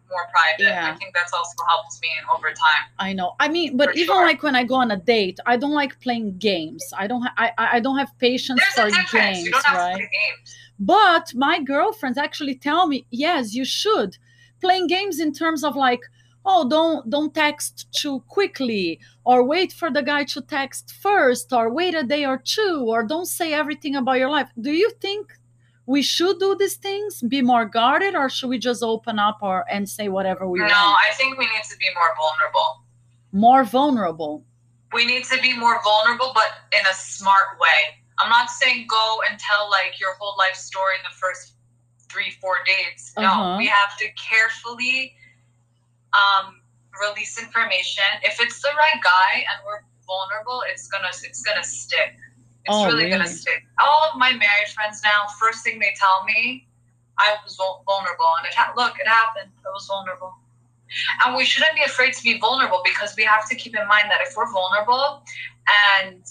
more 0.09 0.27
private. 0.31 0.63
Yeah. 0.63 0.93
I 0.93 0.97
think 0.97 1.13
that's 1.13 1.33
also 1.33 1.55
helped 1.67 1.99
me 2.01 2.09
over 2.33 2.49
time. 2.49 2.83
I 2.99 3.13
know. 3.13 3.35
I 3.39 3.47
mean, 3.47 3.77
but 3.77 3.95
even 3.95 4.15
sure. 4.15 4.25
like 4.25 4.43
when 4.43 4.55
I 4.55 4.63
go 4.63 4.75
on 4.75 4.91
a 4.91 4.97
date, 4.97 5.39
I 5.45 5.57
don't 5.57 5.73
like 5.73 5.99
playing 5.99 6.37
games. 6.37 6.83
I 6.97 7.07
don't. 7.07 7.21
Ha- 7.21 7.33
I 7.37 7.51
I 7.57 7.67
I 7.77 7.79
don't 7.79 7.97
have 7.97 8.11
patience 8.19 8.61
There's 8.75 8.95
for 8.95 9.17
games, 9.17 9.45
you 9.45 9.51
don't 9.51 9.65
have 9.65 9.77
right? 9.77 9.91
to 9.91 9.97
play 9.97 10.09
games. 10.21 10.55
But 10.79 11.33
my 11.35 11.61
girlfriends 11.61 12.17
actually 12.17 12.55
tell 12.55 12.87
me, 12.87 13.05
yes, 13.09 13.53
you 13.53 13.65
should 13.65 14.17
playing 14.61 14.87
games 14.87 15.19
in 15.19 15.31
terms 15.31 15.63
of 15.63 15.75
like, 15.75 16.01
oh, 16.45 16.67
don't 16.67 17.09
don't 17.09 17.33
text 17.33 17.87
too 17.91 18.19
quickly, 18.27 18.99
or 19.23 19.43
wait 19.43 19.71
for 19.73 19.89
the 19.91 20.01
guy 20.01 20.23
to 20.23 20.41
text 20.41 20.93
first, 21.01 21.51
or 21.53 21.73
wait 21.73 21.95
a 21.95 22.03
day 22.03 22.25
or 22.25 22.37
two, 22.37 22.85
or 22.87 23.03
don't 23.03 23.27
say 23.27 23.53
everything 23.53 23.95
about 23.95 24.19
your 24.19 24.29
life. 24.29 24.49
Do 24.59 24.71
you 24.71 24.91
think 25.01 25.33
we 25.87 26.01
should 26.01 26.39
do 26.39 26.55
these 26.55 26.75
things, 26.75 27.21
be 27.21 27.41
more 27.41 27.65
guarded, 27.65 28.15
or 28.15 28.29
should 28.29 28.49
we 28.49 28.57
just 28.57 28.81
open 28.83 29.19
up 29.19 29.37
or 29.41 29.65
and 29.69 29.87
say 29.87 30.09
whatever 30.09 30.47
we 30.47 30.59
No, 30.59 30.65
want? 30.65 30.73
I 31.09 31.13
think 31.13 31.37
we 31.37 31.45
need 31.45 31.63
to 31.69 31.77
be 31.77 31.87
more 31.93 32.11
vulnerable. 32.17 32.81
More 33.31 33.63
vulnerable. 33.63 34.43
We 34.93 35.05
need 35.05 35.25
to 35.25 35.39
be 35.41 35.55
more 35.57 35.81
vulnerable, 35.83 36.31
but 36.33 36.51
in 36.77 36.85
a 36.85 36.93
smart 36.93 37.59
way. 37.59 37.99
I'm 38.19 38.29
not 38.29 38.49
saying 38.49 38.87
go 38.89 39.21
and 39.29 39.37
tell 39.39 39.69
like 39.69 39.99
your 39.99 40.13
whole 40.15 40.35
life 40.37 40.55
story 40.55 40.95
in 40.97 41.03
the 41.03 41.15
first 41.15 41.53
three, 42.09 42.31
four 42.41 42.57
dates. 42.65 43.13
No, 43.17 43.23
Uh-huh. 43.27 43.55
we 43.57 43.67
have 43.67 43.97
to 43.97 44.05
carefully 44.13 45.13
um, 46.13 46.61
release 47.01 47.37
information. 47.37 48.03
If 48.23 48.39
it's 48.39 48.61
the 48.61 48.69
right 48.77 49.01
guy 49.03 49.39
and 49.51 49.59
we're 49.65 49.81
vulnerable, 50.07 50.63
it's 50.71 50.87
gonna 50.87 51.09
it's 51.23 51.41
gonna 51.43 51.63
stick. 51.63 52.15
It's 52.65 52.75
Oh, 52.75 52.85
really, 52.87 53.09
gonna 53.09 53.23
really? 53.23 53.35
stick. 53.35 53.63
All 53.79 54.09
of 54.11 54.17
my 54.17 54.31
married 54.31 54.69
friends 54.73 55.01
now, 55.03 55.27
first 55.39 55.63
thing 55.63 55.79
they 55.79 55.93
tell 55.99 56.23
me, 56.23 56.67
I 57.19 57.35
was 57.43 57.55
vulnerable, 57.55 58.31
and 58.39 58.47
it 58.47 58.53
ha- 58.53 58.73
look, 58.75 58.99
it 58.99 59.07
happened. 59.07 59.51
I 59.65 59.69
was 59.69 59.85
vulnerable. 59.87 60.33
And 61.25 61.35
we 61.35 61.45
shouldn't 61.45 61.75
be 61.75 61.83
afraid 61.83 62.13
to 62.13 62.23
be 62.23 62.37
vulnerable 62.39 62.81
because 62.83 63.15
we 63.15 63.23
have 63.23 63.47
to 63.49 63.55
keep 63.55 63.75
in 63.75 63.87
mind 63.87 64.09
that 64.09 64.21
if 64.21 64.35
we're 64.35 64.51
vulnerable 64.51 65.23
and 66.03 66.23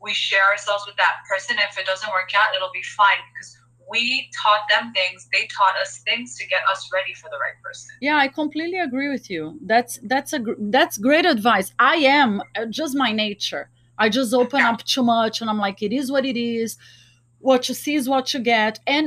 we 0.00 0.12
share 0.14 0.44
ourselves 0.50 0.84
with 0.86 0.96
that 0.96 1.16
person, 1.30 1.56
if 1.58 1.78
it 1.78 1.86
doesn't 1.86 2.10
work 2.10 2.30
out, 2.34 2.54
it'll 2.54 2.72
be 2.72 2.82
fine 2.82 3.20
because 3.32 3.56
we 3.90 4.30
taught 4.42 4.60
them 4.68 4.92
things, 4.92 5.28
they 5.32 5.46
taught 5.46 5.76
us 5.80 5.98
things 5.98 6.36
to 6.38 6.46
get 6.46 6.60
us 6.70 6.88
ready 6.92 7.14
for 7.14 7.28
the 7.30 7.38
right 7.38 7.60
person. 7.62 7.90
Yeah, 8.00 8.16
I 8.16 8.28
completely 8.28 8.78
agree 8.78 9.08
with 9.08 9.30
you. 9.30 9.58
That's 9.62 9.98
that's 10.02 10.32
a 10.32 10.44
that's 10.58 10.98
great 10.98 11.26
advice. 11.26 11.72
I 11.78 11.96
am 11.96 12.42
uh, 12.56 12.66
just 12.66 12.96
my 12.96 13.12
nature. 13.12 13.70
I 14.02 14.08
just 14.08 14.32
open 14.42 14.60
up 14.70 14.80
too 14.94 15.04
much, 15.16 15.40
and 15.40 15.48
I'm 15.50 15.58
like, 15.66 15.78
it 15.82 15.92
is 16.00 16.06
what 16.14 16.24
it 16.32 16.36
is. 16.36 16.76
What 17.50 17.68
you 17.68 17.74
see 17.74 17.94
is 18.00 18.08
what 18.08 18.32
you 18.34 18.40
get, 18.40 18.78
and 18.86 19.06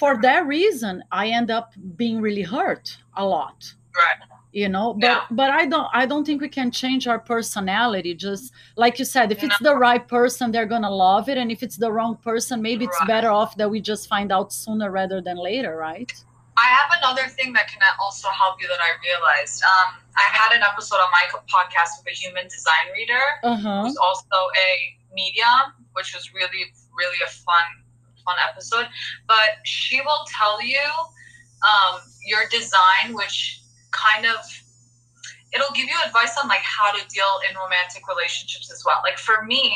for 0.00 0.12
that 0.26 0.42
reason, 0.46 0.94
I 1.10 1.24
end 1.38 1.50
up 1.58 1.66
being 2.02 2.20
really 2.20 2.42
hurt 2.56 2.96
a 3.16 3.24
lot. 3.36 3.58
Right. 4.02 4.20
you 4.62 4.68
know 4.74 4.88
but 4.94 5.06
Yeah. 5.10 5.20
but 5.40 5.50
i 5.60 5.62
don't 5.72 5.88
i 6.00 6.02
don't 6.10 6.24
think 6.26 6.38
we 6.46 6.48
can 6.58 6.70
change 6.82 7.02
our 7.12 7.20
personality 7.34 8.12
just 8.26 8.44
like 8.82 8.94
you 9.00 9.06
said 9.14 9.26
if 9.36 9.40
it's 9.46 9.60
the 9.68 9.74
right 9.86 10.04
person 10.16 10.44
they're 10.52 10.70
gonna 10.74 10.94
love 11.08 11.24
it 11.32 11.36
and 11.42 11.48
if 11.56 11.60
it's 11.66 11.78
the 11.84 11.90
wrong 11.96 12.14
person 12.28 12.54
maybe 12.68 12.84
it's 12.88 13.00
Right. 13.00 13.12
better 13.14 13.30
off 13.40 13.50
that 13.60 13.68
we 13.74 13.78
just 13.92 14.04
find 14.14 14.28
out 14.36 14.48
sooner 14.62 14.88
rather 15.00 15.18
than 15.26 15.36
later 15.50 15.72
right 15.88 16.12
I 16.56 16.66
have 16.66 16.98
another 16.98 17.28
thing 17.28 17.52
that 17.54 17.68
can 17.68 17.82
also 18.00 18.28
help 18.28 18.60
you 18.60 18.68
that 18.68 18.78
I 18.80 18.94
realized. 19.02 19.62
Um, 19.62 19.98
I 20.16 20.26
had 20.30 20.54
an 20.56 20.62
episode 20.62 20.96
on 20.96 21.10
my 21.10 21.26
podcast 21.50 21.98
with 21.98 22.12
a 22.12 22.16
human 22.16 22.44
design 22.44 22.94
reader 22.94 23.24
uh-huh 23.42 23.82
who's 23.82 23.96
also 23.96 24.36
a 24.54 24.70
medium, 25.14 25.74
which 25.94 26.14
was 26.14 26.32
really, 26.32 26.70
really 26.96 27.18
a 27.26 27.30
fun, 27.30 27.64
fun 28.24 28.36
episode. 28.48 28.86
But 29.26 29.58
she 29.64 30.00
will 30.00 30.24
tell 30.30 30.62
you 30.62 30.86
um, 31.64 32.00
your 32.24 32.46
design, 32.50 33.14
which 33.14 33.60
kind 33.90 34.26
of 34.26 34.38
it'll 35.54 35.74
give 35.74 35.86
you 35.86 35.96
advice 36.06 36.36
on 36.42 36.48
like 36.48 36.62
how 36.62 36.90
to 36.92 37.08
deal 37.08 37.34
in 37.48 37.56
romantic 37.56 38.06
relationships 38.08 38.70
as 38.72 38.82
well. 38.84 38.98
Like 39.02 39.18
for 39.18 39.44
me, 39.44 39.74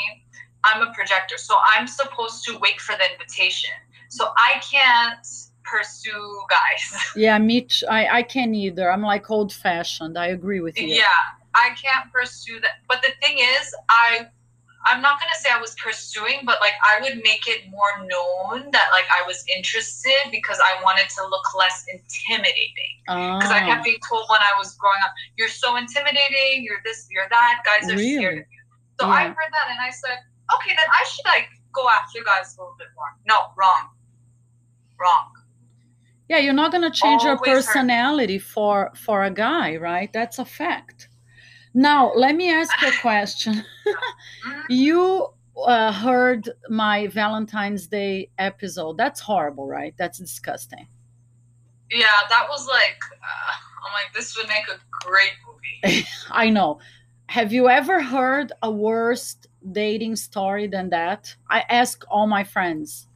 I'm 0.65 0.83
a 0.83 0.93
projector, 0.93 1.39
so 1.39 1.57
I'm 1.75 1.87
supposed 1.87 2.45
to 2.47 2.59
wait 2.59 2.81
for 2.81 2.95
the 2.97 3.11
invitation. 3.13 3.71
So 4.11 4.33
I 4.37 4.61
can't 4.61 5.27
pursue 5.71 6.43
guys. 6.49 7.03
yeah 7.17 7.39
me 7.39 7.67
i 7.91 8.07
i 8.19 8.23
can't 8.23 8.55
either 8.55 8.91
i'm 8.93 9.03
like 9.03 9.31
old 9.31 9.53
fashioned 9.53 10.17
i 10.19 10.27
agree 10.29 10.61
with 10.61 10.77
you 10.81 10.89
Yeah, 10.89 11.23
I 11.55 11.71
can't 11.83 12.13
pursue 12.13 12.61
that. 12.61 12.77
But 12.89 13.03
the 13.03 13.13
thing 13.23 13.39
is, 13.39 13.75
I 13.89 14.29
I'm 14.87 15.03
not 15.03 15.19
gonna 15.21 15.35
say 15.43 15.49
I 15.53 15.61
was 15.61 15.75
pursuing, 15.83 16.41
but 16.45 16.59
like 16.61 16.75
I 16.85 17.01
would 17.03 17.17
make 17.25 17.45
it 17.49 17.69
more 17.69 17.93
known 18.13 18.71
that 18.71 18.89
like 18.93 19.09
I 19.11 19.27
was 19.27 19.45
interested 19.57 20.21
because 20.31 20.59
I 20.71 20.81
wanted 20.85 21.09
to 21.17 21.23
look 21.27 21.47
less 21.63 21.85
intimidating. 21.91 22.93
Because 23.07 23.51
I 23.51 23.61
Ah, 23.65 23.67
kept 23.67 23.85
being 23.85 23.99
told 24.09 24.25
when 24.31 24.41
I 24.41 24.53
was 24.57 24.77
growing 24.77 25.03
up, 25.05 25.13
"You're 25.37 25.49
so 25.65 25.77
intimidating. 25.77 26.63
You're 26.63 26.81
this. 26.85 27.09
You're 27.11 27.29
that. 27.29 27.63
Guys 27.65 27.91
are 27.91 27.97
Really? 27.97 28.17
scared 28.17 28.39
of 28.39 28.47
you." 28.55 28.63
So 29.01 29.09
I 29.11 29.23
heard 29.25 29.51
that 29.57 29.67
and 29.73 29.81
I 29.81 29.91
said, 29.91 30.19
"Okay, 30.55 30.71
then 30.79 30.89
I 31.01 31.03
should 31.11 31.27
like 31.27 31.49
go 31.73 31.89
after 31.89 32.23
guys 32.23 32.57
a 32.57 32.61
little 32.61 32.77
bit 32.79 32.89
more." 32.95 33.11
No, 33.27 33.51
wrong, 33.57 33.91
wrong. 35.01 35.33
Yeah 36.29 36.39
you're 36.39 36.53
not 36.55 36.71
going 36.73 36.83
to 36.83 36.91
change 36.91 37.23
your 37.25 37.37
Always 37.37 37.49
hurt. 37.49 37.57
personality 37.57 38.39
for 38.39 38.93
for 38.95 39.25
a 39.25 39.31
guy 39.31 39.77
right? 39.77 40.13
That's 40.13 40.39
a 40.39 40.45
fact. 40.45 41.09
Now 41.75 42.13
let 42.15 42.35
me 42.37 42.51
ask 42.51 42.71
you 42.83 42.89
a 42.89 42.93
question. 43.03 43.55
Mhm. 44.45 44.63
you 44.69 45.29
uh, 45.67 45.93
heard 45.93 46.49
my 46.69 47.09
valentine's 47.09 47.87
day 47.89 48.31
episode. 48.39 48.97
That's 48.97 49.21
horrible 49.21 49.67
right? 49.67 49.95
That's 49.99 50.19
disgusting. 50.19 50.87
Yeah, 51.91 52.07
that 52.29 52.47
was 52.51 52.69
like, 52.69 52.99
uh, 53.13 53.87
I'm 53.87 53.93
like, 53.95 54.13
this 54.15 54.37
would 54.37 54.47
make 54.49 54.69
a 54.69 54.79
great 55.05 55.33
movie. 55.47 56.07
i 56.31 56.51
know. 56.51 56.79
Have 57.27 57.53
you 57.53 57.69
ever 57.69 58.03
heard 58.03 58.53
a 58.63 58.71
worse 58.71 59.37
dating 59.73 60.17
story 60.17 60.67
than 60.67 60.91
that? 60.91 61.35
I 61.51 61.65
ask 61.69 62.05
all 62.11 62.27
my 62.27 62.45
friends 62.45 63.08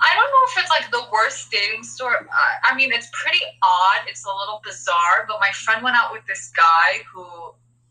I 0.00 0.14
don't 0.14 0.30
know 0.30 0.44
if 0.48 0.54
it's 0.58 0.70
like 0.70 0.90
the 0.90 1.04
worst 1.12 1.50
dating 1.50 1.84
story. 1.84 2.16
I 2.64 2.74
mean, 2.74 2.92
it's 2.92 3.08
pretty 3.12 3.44
odd. 3.62 4.08
It's 4.08 4.24
a 4.24 4.34
little 4.34 4.60
bizarre. 4.64 5.26
But 5.28 5.38
my 5.40 5.50
friend 5.52 5.82
went 5.82 5.96
out 5.96 6.12
with 6.12 6.26
this 6.26 6.50
guy 6.56 7.02
who 7.12 7.24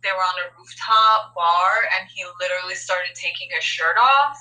they 0.02 0.10
were 0.16 0.24
on 0.24 0.38
a 0.44 0.58
rooftop 0.58 1.36
bar, 1.36 1.88
and 2.00 2.10
he 2.10 2.24
literally 2.40 2.76
started 2.76 3.16
taking 3.16 3.50
his 3.52 3.64
shirt 3.64 3.98
off, 4.00 4.38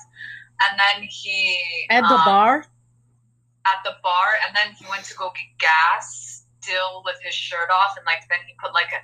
and 0.61 0.79
then 0.79 1.07
he 1.07 1.57
at 1.89 2.01
the 2.07 2.15
um, 2.15 2.25
bar 2.25 2.65
at 3.67 3.83
the 3.83 3.95
bar, 4.01 4.39
and 4.47 4.55
then 4.55 4.73
he 4.75 4.85
went 4.89 5.03
to 5.05 5.15
go 5.15 5.31
get 5.35 5.49
gas, 5.59 6.45
still 6.61 7.03
with 7.05 7.17
his 7.23 7.33
shirt 7.33 7.69
off, 7.69 7.95
and 7.97 8.05
like 8.05 8.23
then 8.29 8.39
he 8.47 8.53
put 8.61 8.73
like 8.73 8.89
a 8.91 9.01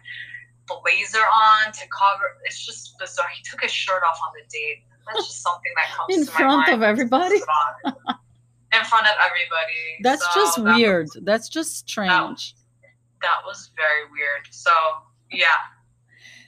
blazer 0.68 1.24
on 1.24 1.72
to 1.74 1.86
cover. 1.92 2.38
It's 2.46 2.66
just 2.66 2.98
bizarre. 2.98 3.28
He 3.36 3.44
took 3.44 3.62
his 3.62 3.72
shirt 3.72 4.02
off 4.04 4.20
on 4.26 4.34
the 4.34 4.44
date. 4.50 4.84
That's 5.06 5.28
just 5.28 5.44
something 5.44 5.72
that 5.76 5.96
comes 5.96 6.18
in 6.18 6.26
to 6.26 6.32
my 6.32 6.38
front 6.38 6.68
mind. 6.68 6.74
of 6.74 6.82
everybody. 6.82 7.38
in 8.80 8.84
front 8.86 9.06
of 9.08 9.14
everybody. 9.26 9.82
that's 10.02 10.24
So 10.34 10.40
just 10.42 10.56
that 10.64 10.76
weird 10.76 11.06
was- 11.14 11.24
that's 11.24 11.50
just 11.50 11.78
strange 11.90 12.56
that 13.22 13.40
was 13.46 13.72
very 13.76 14.04
weird. 14.12 14.46
So 14.52 14.72
yeah, 15.32 15.58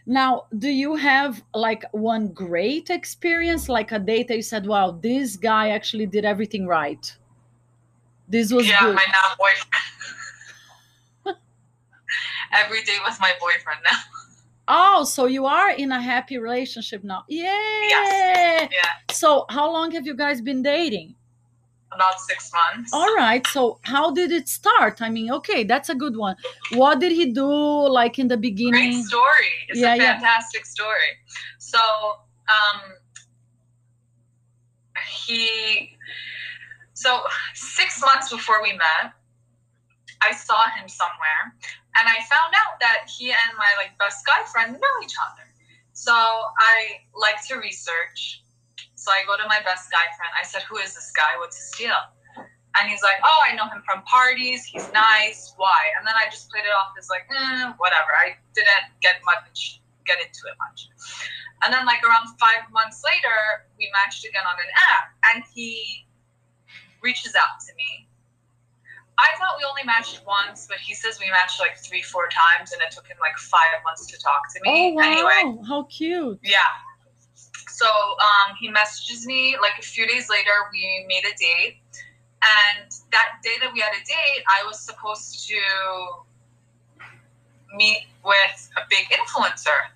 Now, 0.06 0.46
do 0.60 0.70
you 0.70 0.96
have 0.96 1.42
like 1.56 1.84
one 1.92 2.28
great 2.34 2.90
experience, 2.92 3.68
like 3.68 3.92
a 3.92 4.00
date 4.00 4.28
that 4.28 4.36
you 4.36 4.44
said, 4.44 4.66
wow, 4.68 4.92
this 4.92 5.36
guy 5.38 5.70
actually 5.70 6.06
did 6.06 6.24
everything 6.24 6.68
right? 6.68 7.04
This 8.30 8.54
was 8.54 8.68
yeah, 8.68 8.80
good. 8.82 8.96
my 8.96 9.06
now 9.12 9.36
boyfriend. 9.40 9.74
Every 12.54 12.84
day 12.84 12.98
with 13.06 13.18
my 13.20 13.34
boyfriend 13.40 13.80
now. 13.84 13.98
Oh, 14.70 15.04
so 15.04 15.26
you 15.26 15.46
are 15.46 15.72
in 15.72 15.92
a 15.92 16.02
happy 16.02 16.38
relationship 16.38 17.04
now. 17.04 17.24
Yay! 17.28 17.88
Yeah. 17.92 18.68
So, 19.12 19.46
how 19.50 19.72
long 19.72 19.92
have 19.92 20.06
you 20.06 20.14
guys 20.14 20.42
been 20.42 20.62
dating? 20.62 21.16
About 21.98 22.20
six 22.20 22.52
months. 22.54 22.92
All 22.94 23.14
right. 23.16 23.44
So, 23.48 23.80
how 23.82 24.12
did 24.12 24.32
it 24.32 24.48
start? 24.48 25.02
I 25.02 25.10
mean, 25.10 25.32
okay, 25.40 25.64
that's 25.64 25.90
a 25.90 25.96
good 25.96 26.16
one. 26.16 26.36
What 26.74 27.00
did 27.00 27.12
he 27.12 27.26
do 27.34 27.50
like 28.00 28.20
in 28.20 28.28
the 28.28 28.38
beginning? 28.38 28.92
Great 28.92 29.06
story. 29.06 29.54
It's 29.70 29.80
Yeah, 29.80 29.96
a 29.96 29.98
yeah. 29.98 30.14
fantastic 30.14 30.64
story. 30.68 31.12
So, 31.58 31.82
um, 32.58 32.80
he, 35.26 35.90
so 36.94 37.22
six 37.56 38.00
months 38.00 38.30
before 38.30 38.62
we 38.62 38.74
met, 38.74 39.14
I 40.22 40.32
saw 40.34 40.62
him 40.78 40.88
somewhere, 40.88 41.44
and 41.98 42.06
I 42.16 42.18
found 42.34 42.54
out 42.62 42.80
that 42.80 43.10
he 43.18 43.32
and 43.32 43.52
my 43.58 43.72
like 43.82 43.98
best 43.98 44.24
guy 44.26 44.44
friend 44.52 44.74
know 44.74 44.96
each 45.04 45.16
other. 45.26 45.46
So 45.94 46.14
I 46.14 46.76
like 47.16 47.40
to 47.48 47.56
research. 47.56 48.44
So 49.08 49.16
I 49.16 49.24
go 49.24 49.40
to 49.40 49.48
my 49.48 49.64
best 49.64 49.88
guy 49.88 50.04
friend. 50.20 50.36
I 50.36 50.44
said, 50.44 50.68
"Who 50.68 50.76
is 50.84 50.92
this 50.92 51.16
guy? 51.16 51.32
What's 51.40 51.56
his 51.56 51.72
deal?" 51.80 51.96
And 52.76 52.92
he's 52.92 53.02
like, 53.02 53.24
"Oh, 53.24 53.40
I 53.48 53.56
know 53.56 53.64
him 53.72 53.82
from 53.88 54.04
parties. 54.04 54.66
He's 54.68 54.92
nice. 54.92 55.54
Why?" 55.56 55.80
And 55.96 56.06
then 56.06 56.14
I 56.20 56.28
just 56.28 56.52
played 56.52 56.68
it 56.68 56.76
off 56.76 56.92
as 57.00 57.08
like, 57.08 57.24
eh, 57.32 57.72
whatever. 57.80 58.12
I 58.20 58.36
didn't 58.52 58.92
get 59.00 59.24
much, 59.24 59.80
get 60.04 60.20
into 60.20 60.44
it 60.52 60.60
much. 60.60 60.92
And 61.64 61.74
then 61.74 61.86
like 61.86 62.04
around 62.04 62.36
five 62.38 62.68
months 62.70 63.02
later, 63.02 63.72
we 63.80 63.88
matched 63.96 64.28
again 64.28 64.44
on 64.44 64.60
an 64.60 64.72
app, 64.92 65.16
and 65.32 65.44
he 65.56 66.06
reaches 67.00 67.34
out 67.34 67.64
to 67.64 67.74
me. 67.76 68.10
I 69.18 69.32
thought 69.40 69.56
we 69.58 69.64
only 69.64 69.86
matched 69.86 70.20
once, 70.28 70.68
but 70.68 70.80
he 70.84 70.94
says 70.94 71.18
we 71.18 71.32
matched 71.32 71.62
like 71.62 71.78
three, 71.80 72.02
four 72.02 72.28
times, 72.28 72.74
and 72.74 72.82
it 72.82 72.92
took 72.92 73.08
him 73.08 73.18
like 73.22 73.38
five 73.38 73.80
months 73.86 74.06
to 74.08 74.20
talk 74.20 74.52
to 74.54 74.60
me. 74.64 74.68
Oh, 74.68 74.90
wow. 74.90 75.02
Anyway, 75.02 75.64
How 75.66 75.84
cute. 75.84 76.40
yeah. 76.44 76.60
So 77.78 77.86
um, 77.86 78.56
he 78.60 78.70
messages 78.70 79.28
me 79.28 79.56
like 79.62 79.78
a 79.78 79.84
few 79.84 80.08
days 80.08 80.32
later. 80.32 80.50
We 80.74 81.06
made 81.08 81.22
a 81.26 81.36
date, 81.38 81.78
and 82.42 82.90
that 83.12 83.38
day 83.44 83.54
that 83.62 83.72
we 83.72 83.82
had 83.82 83.94
a 83.94 84.04
date, 84.04 84.44
I 84.50 84.66
was 84.66 84.80
supposed 84.80 85.48
to 85.48 85.60
meet 87.76 88.08
with 88.26 88.70
a 88.78 88.82
big 88.90 89.06
influencer. 89.14 89.94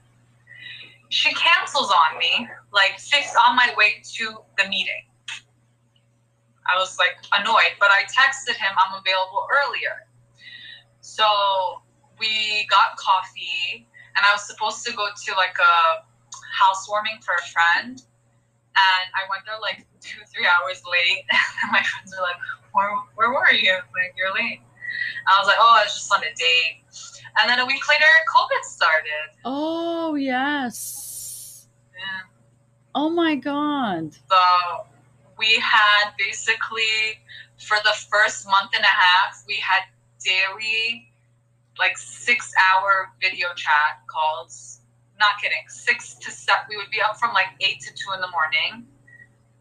She 1.10 1.34
cancels 1.34 1.90
on 1.90 2.20
me, 2.20 2.48
like 2.72 3.00
six 3.00 3.34
on 3.48 3.56
my 3.56 3.74
way 3.76 4.04
to 4.14 4.38
the 4.60 4.70
meeting. 4.70 5.04
I 6.72 6.78
was 6.78 7.00
like 7.00 7.18
annoyed, 7.34 7.74
but 7.80 7.90
I 7.90 8.04
texted 8.04 8.58
him 8.58 8.78
I'm 8.78 8.94
available 8.94 9.48
earlier. 9.50 10.06
So 11.00 11.26
we 12.20 12.68
got 12.70 12.96
coffee, 12.98 13.88
and 14.16 14.24
I 14.24 14.32
was 14.34 14.46
supposed 14.46 14.86
to 14.86 14.94
go 14.94 15.08
to 15.26 15.32
like 15.36 15.58
a 15.58 16.11
housewarming 16.52 17.20
for 17.22 17.34
a 17.36 17.46
friend. 17.48 18.02
And 18.72 19.06
I 19.16 19.28
went 19.30 19.44
there 19.46 19.60
like 19.60 19.86
two, 20.00 20.20
three 20.34 20.48
hours 20.48 20.82
late. 20.86 21.26
And 21.64 21.72
my 21.72 21.84
friends 21.84 22.14
were 22.16 22.24
like, 22.24 22.40
where, 22.74 22.92
where 23.16 23.32
were 23.32 23.52
you? 23.52 23.74
Like, 23.74 24.16
you're 24.18 24.34
late. 24.34 24.62
I 25.28 25.40
was 25.40 25.48
like, 25.48 25.58
oh, 25.60 25.78
I 25.80 25.84
was 25.84 25.94
just 25.94 26.12
on 26.14 26.22
a 26.22 26.34
date. 26.36 26.84
And 27.40 27.50
then 27.50 27.60
a 27.60 27.66
week 27.66 27.88
later, 27.88 28.06
COVID 28.36 28.64
started. 28.64 29.38
Oh, 29.46 30.16
yes. 30.16 31.68
Yeah. 31.94 32.30
Oh, 32.96 33.10
my 33.10 33.36
God. 33.36 34.14
So 34.14 34.38
we 35.38 35.60
had 35.60 36.12
basically, 36.18 37.18
for 37.58 37.78
the 37.84 37.94
first 38.10 38.46
month 38.48 38.72
and 38.76 38.84
a 38.84 38.88
half, 38.88 39.44
we 39.48 39.56
had 39.56 39.84
daily, 40.24 41.12
like 41.80 41.98
six 41.98 42.52
hour 42.74 43.12
video 43.22 43.48
chat 43.56 44.02
calls. 44.08 44.81
Not 45.22 45.40
kidding. 45.40 45.64
Six 45.70 46.16
to 46.16 46.32
seven. 46.32 46.66
We 46.68 46.78
would 46.78 46.90
be 46.92 47.00
up 47.00 47.16
from 47.22 47.32
like 47.34 47.54
eight 47.62 47.80
to 47.86 47.94
two 47.94 48.12
in 48.16 48.20
the 48.20 48.32
morning 48.34 48.86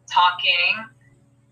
talking. 0.09 0.89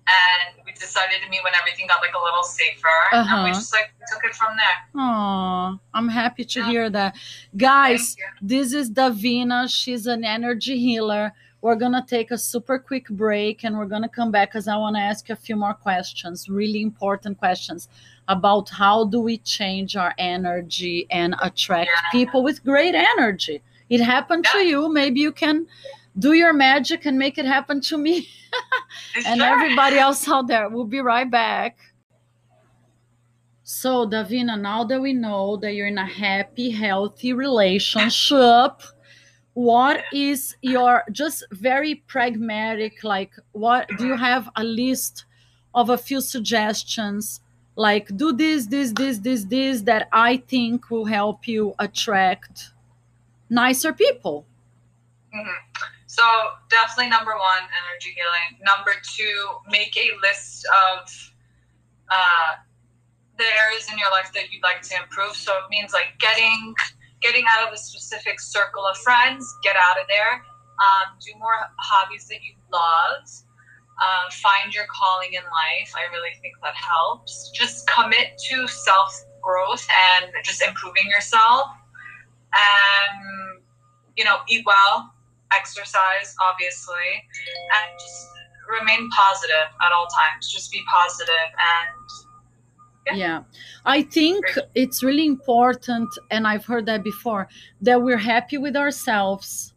and 0.08 0.64
we 0.64 0.72
decided 0.72 1.20
to 1.22 1.28
meet 1.28 1.42
when 1.44 1.52
everything 1.54 1.86
got 1.86 2.00
like 2.00 2.14
a 2.14 2.22
little 2.22 2.42
safer, 2.42 2.98
uh-huh. 3.12 3.34
and 3.34 3.44
we 3.44 3.50
uh-huh. 3.50 3.58
just 3.60 3.72
like 3.72 3.92
took 4.10 4.24
it 4.24 4.34
from 4.34 4.56
there. 4.56 5.02
Oh, 5.02 5.78
I'm 5.94 6.08
happy 6.08 6.44
to 6.44 6.60
yeah. 6.60 6.70
hear 6.70 6.90
that, 6.90 7.14
guys. 7.56 8.16
This 8.40 8.72
is 8.72 8.90
Davina. 8.90 9.68
She's 9.68 10.06
an 10.06 10.24
energy 10.24 10.78
healer. 10.78 11.32
We're 11.60 11.74
gonna 11.74 12.04
take 12.06 12.30
a 12.30 12.38
super 12.38 12.78
quick 12.78 13.08
break, 13.08 13.64
and 13.64 13.76
we're 13.76 13.86
gonna 13.94 14.08
come 14.08 14.30
back 14.30 14.50
because 14.50 14.68
I 14.68 14.76
want 14.76 14.96
to 14.96 15.02
ask 15.02 15.28
you 15.28 15.34
a 15.34 15.36
few 15.36 15.56
more 15.56 15.74
questions, 15.74 16.48
really 16.48 16.80
important 16.82 17.38
questions 17.38 17.88
about 18.28 18.68
how 18.68 19.04
do 19.04 19.20
we 19.20 19.38
change 19.38 19.96
our 19.96 20.14
energy 20.18 21.06
and 21.10 21.34
attract 21.42 21.90
yeah. 21.90 22.10
people 22.12 22.42
with 22.42 22.64
great 22.64 22.94
energy. 22.94 23.62
It 23.88 24.01
happened 24.01 24.46
yeah. 24.46 24.61
to 24.61 24.66
you. 24.66 24.92
Maybe 24.92 25.20
you 25.20 25.33
can 25.33 25.66
do 26.18 26.33
your 26.33 26.53
magic 26.53 27.07
and 27.07 27.18
make 27.18 27.38
it 27.38 27.46
happen 27.46 27.81
to 27.83 27.96
me 27.96 28.29
and 29.27 29.40
sure. 29.40 29.46
everybody 29.46 29.98
else 29.98 30.29
out 30.29 30.48
there. 30.48 30.68
We'll 30.68 30.85
be 30.85 31.01
right 31.01 31.31
back. 31.31 31.79
So, 33.62 34.07
Davina, 34.07 34.59
now 34.59 34.85
that 34.85 35.01
we 35.01 35.12
know 35.12 35.57
that 35.59 35.74
you're 35.74 35.88
in 35.88 35.98
a 35.98 36.07
happy, 36.07 36.70
healthy 36.70 37.35
relationship, 37.35 38.83
what 39.59 40.05
is 40.12 40.55
your 40.62 41.03
just 41.11 41.42
very 41.51 41.96
pragmatic 42.07 43.03
like 43.03 43.33
what 43.51 43.88
do 43.98 44.07
you 44.07 44.16
have 44.16 44.48
a 44.55 44.62
list 44.62 45.24
of 45.74 45.90
a 45.90 45.98
few 45.98 46.20
suggestions 46.20 47.40
like 47.74 48.07
do 48.16 48.33
this 48.33 48.66
this 48.66 48.92
this 48.92 49.18
this 49.18 49.42
this 49.46 49.81
that 49.81 50.09
i 50.12 50.37
think 50.46 50.92
will 50.92 51.05
help 51.05 51.48
you 51.48 51.74
attract 51.81 52.70
nicer 53.50 53.92
people 53.92 54.44
mm-hmm. 55.34 55.84
So 56.08 56.24
definitely 56.68 57.11
number 57.11 57.30
one, 57.30 57.68
energy 57.68 58.16
healing. 58.16 58.58
Number 58.64 58.92
two, 59.04 59.38
make 59.70 59.94
a 59.96 60.11
list 60.26 60.66
of 60.90 61.06
uh, 62.11 62.56
the 63.37 63.44
areas 63.44 63.87
in 63.92 63.98
your 63.98 64.11
life 64.11 64.32
that 64.34 64.50
you'd 64.50 64.62
like 64.64 64.82
to 64.82 64.96
improve. 64.96 65.37
So 65.37 65.52
it 65.52 65.70
means 65.70 65.92
like 65.92 66.18
getting 66.18 66.74
getting 67.20 67.44
out 67.46 67.68
of 67.68 67.74
a 67.74 67.76
specific 67.76 68.40
circle 68.40 68.87
of 68.87 68.96
friends, 68.98 69.46
get 69.62 69.76
out 69.76 70.00
of 70.00 70.08
there. 70.08 70.42
Um, 70.80 71.14
do 71.20 71.32
more 71.38 71.54
hobbies 71.78 72.26
that 72.28 72.42
you 72.42 72.54
love. 72.72 73.28
Uh, 74.00 74.30
find 74.42 74.74
your 74.74 74.87
calling 74.90 75.34
in 75.34 75.42
life. 75.42 75.92
I 75.94 76.11
really 76.11 76.34
think 76.40 76.54
that 76.62 76.74
helps. 76.74 77.50
Just 77.54 77.87
commit 77.87 78.38
to 78.50 78.66
self 78.66 79.24
growth 79.42 79.87
and 80.16 80.32
just 80.42 80.62
improving 80.62 81.06
yourself. 81.06 81.68
And 82.54 83.61
you 84.16 84.24
know, 84.24 84.38
eat 84.48 84.64
well 84.66 85.12
exercise, 85.52 86.34
obviously, 86.42 87.08
and 87.76 87.98
just 87.98 88.26
remain 88.68 89.08
positive 89.11 89.68
at 89.80 89.92
all 89.92 90.06
times. 90.06 90.52
Just 90.52 90.70
be 90.72 90.82
positive 90.92 91.50
and 91.58 92.08
yeah. 93.06 93.14
yeah. 93.14 93.42
I 93.87 94.02
think 94.02 94.44
it's 94.74 95.02
really 95.02 95.26
important, 95.26 96.08
and 96.30 96.46
I've 96.46 96.66
heard 96.66 96.87
that 96.87 97.02
before, 97.02 97.48
that 97.80 98.02
we're 98.02 98.18
happy 98.18 98.58
with 98.58 98.76
ourselves, 98.76 99.72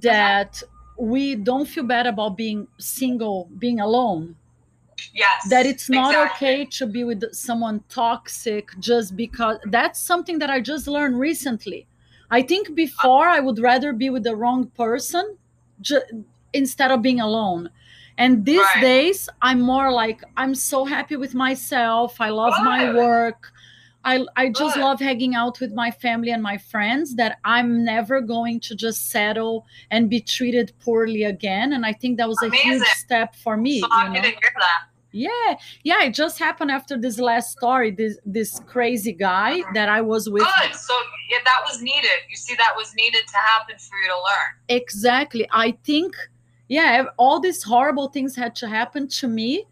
that 0.00 0.62
we 0.98 1.34
don't 1.34 1.66
feel 1.66 1.84
bad 1.84 2.06
about 2.06 2.36
being 2.36 2.68
single, 2.78 3.48
being 3.58 3.80
alone. 3.80 4.36
Yes. 5.12 5.48
That 5.50 5.66
it's 5.66 5.90
not 5.90 6.10
exactly. 6.10 6.48
okay 6.48 6.64
to 6.78 6.86
be 6.86 7.02
with 7.02 7.34
someone 7.34 7.82
toxic 7.88 8.68
just 8.78 9.16
because 9.16 9.58
that's 9.64 9.98
something 9.98 10.38
that 10.38 10.48
I 10.50 10.60
just 10.60 10.86
learned 10.86 11.18
recently. 11.18 11.88
I 12.32 12.40
think 12.42 12.74
before 12.74 13.28
I 13.28 13.40
would 13.40 13.58
rather 13.58 13.92
be 13.92 14.08
with 14.08 14.24
the 14.24 14.34
wrong 14.34 14.66
person 14.68 15.36
ju- 15.82 16.24
instead 16.54 16.90
of 16.90 17.02
being 17.02 17.20
alone. 17.20 17.68
And 18.16 18.44
these 18.44 18.66
right. 18.74 18.80
days, 18.80 19.28
I'm 19.42 19.60
more 19.60 19.92
like, 19.92 20.22
I'm 20.36 20.54
so 20.54 20.84
happy 20.86 21.16
with 21.16 21.34
myself. 21.34 22.20
I 22.20 22.30
love 22.30 22.54
Good. 22.56 22.64
my 22.64 22.94
work. 22.94 23.52
I, 24.04 24.24
I 24.34 24.48
just 24.48 24.74
Good. 24.74 24.82
love 24.82 24.98
hanging 24.98 25.34
out 25.34 25.60
with 25.60 25.72
my 25.74 25.90
family 25.90 26.30
and 26.30 26.42
my 26.42 26.56
friends 26.56 27.16
that 27.16 27.38
I'm 27.44 27.84
never 27.84 28.20
going 28.20 28.60
to 28.60 28.74
just 28.74 29.10
settle 29.10 29.66
and 29.90 30.08
be 30.08 30.20
treated 30.20 30.72
poorly 30.80 31.24
again. 31.24 31.74
And 31.74 31.84
I 31.84 31.92
think 31.92 32.16
that 32.16 32.28
was 32.28 32.42
Amazing. 32.42 32.70
a 32.70 32.74
huge 32.74 32.88
step 32.88 33.36
for 33.36 33.56
me. 33.56 33.80
So 33.80 33.88
you 34.04 34.22
know? 34.22 34.30
Yeah, 35.12 35.56
yeah, 35.84 36.04
it 36.04 36.14
just 36.14 36.38
happened 36.38 36.70
after 36.70 36.96
this 36.98 37.18
last 37.18 37.52
story. 37.52 37.90
This 37.90 38.18
this 38.24 38.60
crazy 38.66 39.12
guy 39.12 39.62
that 39.74 39.88
I 39.88 40.00
was 40.00 40.28
with. 40.28 40.42
Good. 40.42 40.74
So 40.74 40.94
yeah, 41.30 41.38
that 41.44 41.60
was 41.66 41.82
needed. 41.82 42.10
You 42.30 42.36
see, 42.36 42.54
that 42.56 42.72
was 42.76 42.92
needed 42.94 43.22
to 43.26 43.36
happen 43.36 43.76
for 43.78 43.96
you 43.98 44.08
to 44.08 44.14
learn. 44.14 44.78
Exactly. 44.80 45.46
I 45.52 45.72
think, 45.84 46.16
yeah, 46.68 47.04
all 47.18 47.40
these 47.40 47.62
horrible 47.62 48.08
things 48.08 48.34
had 48.34 48.54
to 48.56 48.68
happen 48.68 49.06
to 49.08 49.28
me, 49.28 49.66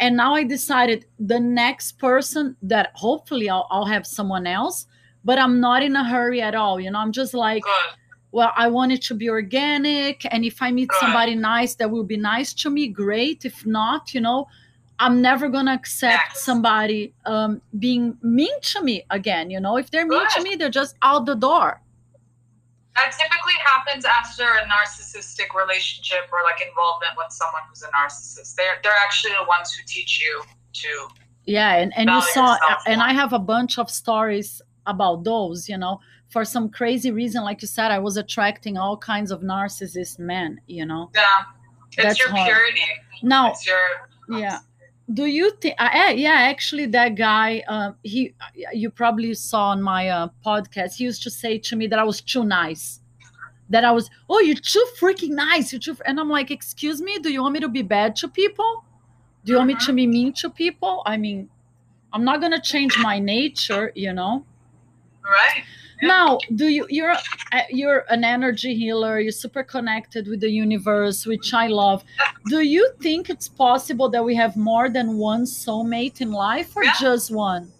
and 0.00 0.16
now 0.16 0.34
I 0.34 0.44
decided 0.44 1.04
the 1.18 1.40
next 1.40 1.98
person 1.98 2.56
that 2.62 2.90
hopefully 2.94 3.50
I'll, 3.50 3.66
I'll 3.70 3.86
have 3.86 4.06
someone 4.06 4.46
else, 4.46 4.86
but 5.24 5.38
I'm 5.38 5.60
not 5.60 5.82
in 5.82 5.96
a 5.96 6.04
hurry 6.04 6.40
at 6.40 6.54
all. 6.54 6.80
You 6.80 6.90
know, 6.90 6.98
I'm 6.98 7.12
just 7.12 7.34
like. 7.34 7.62
Good 7.62 7.98
well 8.30 8.52
i 8.56 8.68
want 8.68 8.92
it 8.92 9.02
to 9.02 9.14
be 9.14 9.30
organic 9.30 10.26
and 10.32 10.44
if 10.44 10.60
i 10.60 10.70
meet 10.70 10.90
somebody 11.00 11.34
nice 11.34 11.74
that 11.76 11.90
will 11.90 12.04
be 12.04 12.16
nice 12.16 12.52
to 12.52 12.70
me 12.70 12.88
great 12.88 13.44
if 13.44 13.64
not 13.64 14.12
you 14.14 14.20
know 14.20 14.46
I'm 15.00 15.22
never 15.22 15.48
gonna 15.48 15.74
accept 15.74 16.36
somebody 16.36 17.12
um, 17.24 17.62
being 17.78 18.18
mean 18.22 18.60
to 18.62 18.82
me 18.82 19.04
again. 19.10 19.50
You 19.50 19.60
know, 19.60 19.76
if 19.76 19.90
they're 19.90 20.06
mean 20.06 20.20
Good. 20.20 20.30
to 20.30 20.42
me, 20.42 20.56
they're 20.56 20.70
just 20.70 20.96
out 21.02 21.24
the 21.26 21.36
door. 21.36 21.80
That 22.96 23.12
typically 23.16 23.54
happens 23.64 24.04
after 24.04 24.42
a 24.42 24.66
narcissistic 24.66 25.54
relationship 25.54 26.28
or 26.32 26.42
like 26.42 26.66
involvement 26.66 27.12
with 27.16 27.28
someone 27.30 27.62
who's 27.68 27.82
a 27.82 27.86
narcissist. 27.88 28.56
They're 28.56 28.78
they're 28.82 28.92
actually 29.04 29.34
the 29.40 29.46
ones 29.46 29.72
who 29.72 29.84
teach 29.86 30.20
you 30.20 30.42
to. 30.72 31.08
Yeah, 31.46 31.76
and, 31.76 31.96
and 31.96 32.10
you 32.10 32.20
saw, 32.20 32.58
and 32.86 33.00
I 33.00 33.14
have 33.14 33.32
a 33.32 33.38
bunch 33.38 33.78
of 33.78 33.88
stories 33.88 34.60
about 34.86 35.24
those. 35.24 35.68
You 35.68 35.78
know, 35.78 36.00
for 36.28 36.44
some 36.44 36.68
crazy 36.68 37.12
reason, 37.12 37.44
like 37.44 37.62
you 37.62 37.68
said, 37.68 37.92
I 37.92 38.00
was 38.00 38.16
attracting 38.16 38.76
all 38.76 38.96
kinds 38.96 39.30
of 39.30 39.42
narcissist 39.42 40.18
men. 40.18 40.60
You 40.66 40.86
know. 40.86 41.10
Yeah, 41.14 41.22
it's 41.86 41.96
That's 41.96 42.18
your 42.18 42.30
hard. 42.30 42.46
purity. 42.46 42.82
Now, 43.22 43.54
your, 43.64 44.40
yeah 44.40 44.58
do 45.14 45.24
you 45.24 45.50
think 45.52 45.74
uh, 45.78 46.12
yeah 46.14 46.34
actually 46.34 46.86
that 46.86 47.14
guy 47.14 47.62
uh, 47.66 47.92
he 48.02 48.34
you 48.72 48.90
probably 48.90 49.32
saw 49.34 49.68
on 49.68 49.82
my 49.82 50.08
uh, 50.08 50.28
podcast 50.44 50.94
he 50.94 51.04
used 51.04 51.22
to 51.22 51.30
say 51.30 51.58
to 51.58 51.76
me 51.76 51.86
that 51.86 51.98
i 51.98 52.04
was 52.04 52.20
too 52.20 52.44
nice. 52.44 53.00
That 53.70 53.84
i 53.84 53.92
was 53.92 54.10
oh 54.30 54.40
you're 54.40 54.56
too 54.56 54.84
freaking 54.98 55.30
nice 55.30 55.72
you're 55.72 55.80
too 55.80 55.96
and 56.06 56.18
i'm 56.20 56.30
like 56.30 56.50
excuse 56.50 57.00
me 57.02 57.18
do 57.18 57.30
you 57.30 57.42
want 57.42 57.54
me 57.54 57.60
to 57.60 57.68
be 57.68 57.82
bad 57.82 58.16
to 58.16 58.28
people? 58.28 58.84
Do 59.44 59.52
you 59.52 59.58
want 59.58 59.68
me 59.68 59.76
to 59.86 59.92
be 59.92 60.06
mean 60.06 60.32
to 60.34 60.50
people? 60.50 61.02
I 61.06 61.16
mean 61.16 61.48
i'm 62.12 62.24
not 62.24 62.40
gonna 62.40 62.60
change 62.60 62.96
my 62.98 63.18
nature 63.18 63.92
you 63.94 64.12
know? 64.12 64.44
Right 65.22 65.64
now 66.02 66.38
do 66.54 66.68
you 66.68 66.86
you're 66.88 67.16
uh, 67.52 67.62
you're 67.70 68.04
an 68.08 68.24
energy 68.24 68.74
healer 68.74 69.18
you're 69.20 69.32
super 69.32 69.62
connected 69.62 70.26
with 70.28 70.40
the 70.40 70.50
universe 70.50 71.26
which 71.26 71.52
i 71.54 71.66
love. 71.66 72.04
Do 72.46 72.60
you 72.60 72.90
think 73.00 73.30
it's 73.30 73.48
possible 73.48 74.08
that 74.10 74.24
we 74.24 74.34
have 74.34 74.56
more 74.56 74.88
than 74.88 75.18
one 75.18 75.44
soulmate 75.44 76.20
in 76.20 76.32
life 76.32 76.76
or 76.76 76.84
yeah. 76.84 76.94
just 77.00 77.30
one? 77.30 77.70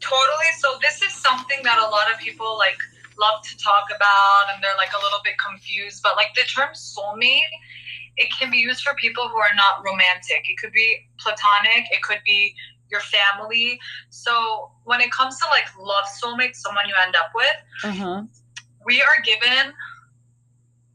Totally. 0.00 0.50
So 0.58 0.68
this 0.80 1.02
is 1.02 1.12
something 1.12 1.60
that 1.62 1.78
a 1.78 1.88
lot 1.96 2.12
of 2.12 2.18
people 2.18 2.56
like 2.58 2.78
love 3.18 3.42
to 3.44 3.56
talk 3.58 3.84
about 3.94 4.44
and 4.52 4.62
they're 4.62 4.76
like 4.78 4.92
a 4.98 5.02
little 5.02 5.20
bit 5.22 5.34
confused 5.36 6.02
but 6.02 6.16
like 6.16 6.32
the 6.34 6.42
term 6.42 6.70
soulmate 6.72 7.52
it 8.16 8.28
can 8.38 8.50
be 8.50 8.56
used 8.56 8.82
for 8.82 8.94
people 8.94 9.28
who 9.28 9.36
are 9.36 9.54
not 9.54 9.84
romantic. 9.84 10.48
It 10.48 10.56
could 10.58 10.72
be 10.72 11.06
platonic 11.18 11.84
it 11.90 12.02
could 12.02 12.20
be 12.24 12.54
your 12.90 13.00
family. 13.00 13.78
So 14.10 14.70
when 14.84 15.00
it 15.00 15.10
comes 15.10 15.38
to 15.38 15.46
like 15.46 15.66
love 15.78 16.04
soulmate, 16.22 16.54
someone 16.54 16.86
you 16.88 16.94
end 17.06 17.16
up 17.16 17.30
with, 17.34 17.56
uh-huh. 17.84 18.22
we 18.84 19.00
are 19.00 19.22
given 19.24 19.72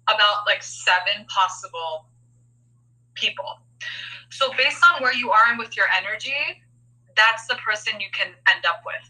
about 0.07 0.45
like 0.45 0.61
seven 0.61 1.25
possible 1.27 2.05
people. 3.15 3.59
So 4.29 4.51
based 4.57 4.83
on 4.93 5.01
where 5.01 5.13
you 5.13 5.31
are 5.31 5.49
and 5.49 5.57
with 5.57 5.75
your 5.77 5.85
energy, 5.97 6.61
that's 7.15 7.47
the 7.47 7.55
person 7.55 7.99
you 7.99 8.07
can 8.11 8.27
end 8.53 8.65
up 8.67 8.81
with. 8.85 9.01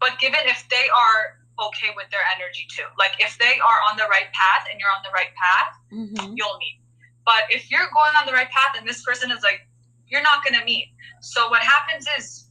But 0.00 0.18
given 0.18 0.40
if 0.44 0.66
they 0.68 0.88
are 0.90 1.38
okay 1.56 1.88
with 1.96 2.10
their 2.10 2.26
energy 2.36 2.66
too, 2.68 2.84
like 2.98 3.12
if 3.18 3.38
they 3.38 3.58
are 3.62 3.78
on 3.90 3.96
the 3.96 4.04
right 4.10 4.28
path 4.34 4.66
and 4.70 4.78
you're 4.80 4.90
on 4.90 5.02
the 5.04 5.14
right 5.14 5.32
path, 5.38 5.72
mm-hmm. 5.92 6.34
you'll 6.36 6.58
meet. 6.58 6.80
But 7.24 7.48
if 7.50 7.70
you're 7.70 7.88
going 7.92 8.14
on 8.18 8.26
the 8.26 8.32
right 8.32 8.50
path 8.50 8.76
and 8.78 8.86
this 8.86 9.02
person 9.02 9.30
is 9.30 9.42
like 9.42 9.66
you're 10.08 10.22
not 10.22 10.44
going 10.44 10.58
to 10.58 10.64
meet. 10.64 10.88
So 11.20 11.48
what 11.48 11.62
happens 11.62 12.06
is 12.18 12.46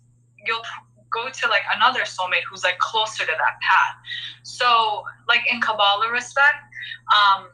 you'll 0.46 0.63
go 1.12 1.30
to 1.30 1.48
like 1.48 1.63
another 1.76 2.02
soulmate 2.02 2.44
who's 2.50 2.63
like 2.63 2.78
closer 2.80 3.26
to 3.26 3.32
that 3.32 3.60
path. 3.62 3.96
So 4.44 5.04
like 5.28 5.41
in 5.52 5.62
Kabbalah 5.62 6.12
respect, 6.12 6.58
um, 7.13 7.48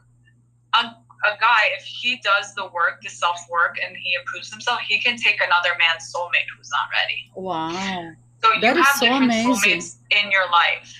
a, 0.74 0.96
a 1.26 1.38
guy, 1.40 1.70
if 1.78 1.84
he 1.84 2.20
does 2.22 2.54
the 2.54 2.64
work, 2.66 3.02
the 3.02 3.10
self 3.10 3.38
work, 3.50 3.76
and 3.84 3.96
he 3.96 4.14
improves 4.18 4.50
himself, 4.50 4.80
he 4.80 5.00
can 5.00 5.16
take 5.16 5.36
another 5.36 5.70
man's 5.78 6.12
soulmate 6.12 6.48
who's 6.56 6.70
not 6.70 6.88
ready. 6.90 7.30
Wow. 7.36 8.12
So 8.42 8.52
you 8.54 8.60
that 8.60 8.76
have 8.76 8.86
so 8.96 9.06
different 9.06 9.24
amazing. 9.24 9.52
soulmates 9.52 9.96
in 10.10 10.30
your 10.30 10.50
life. 10.50 10.92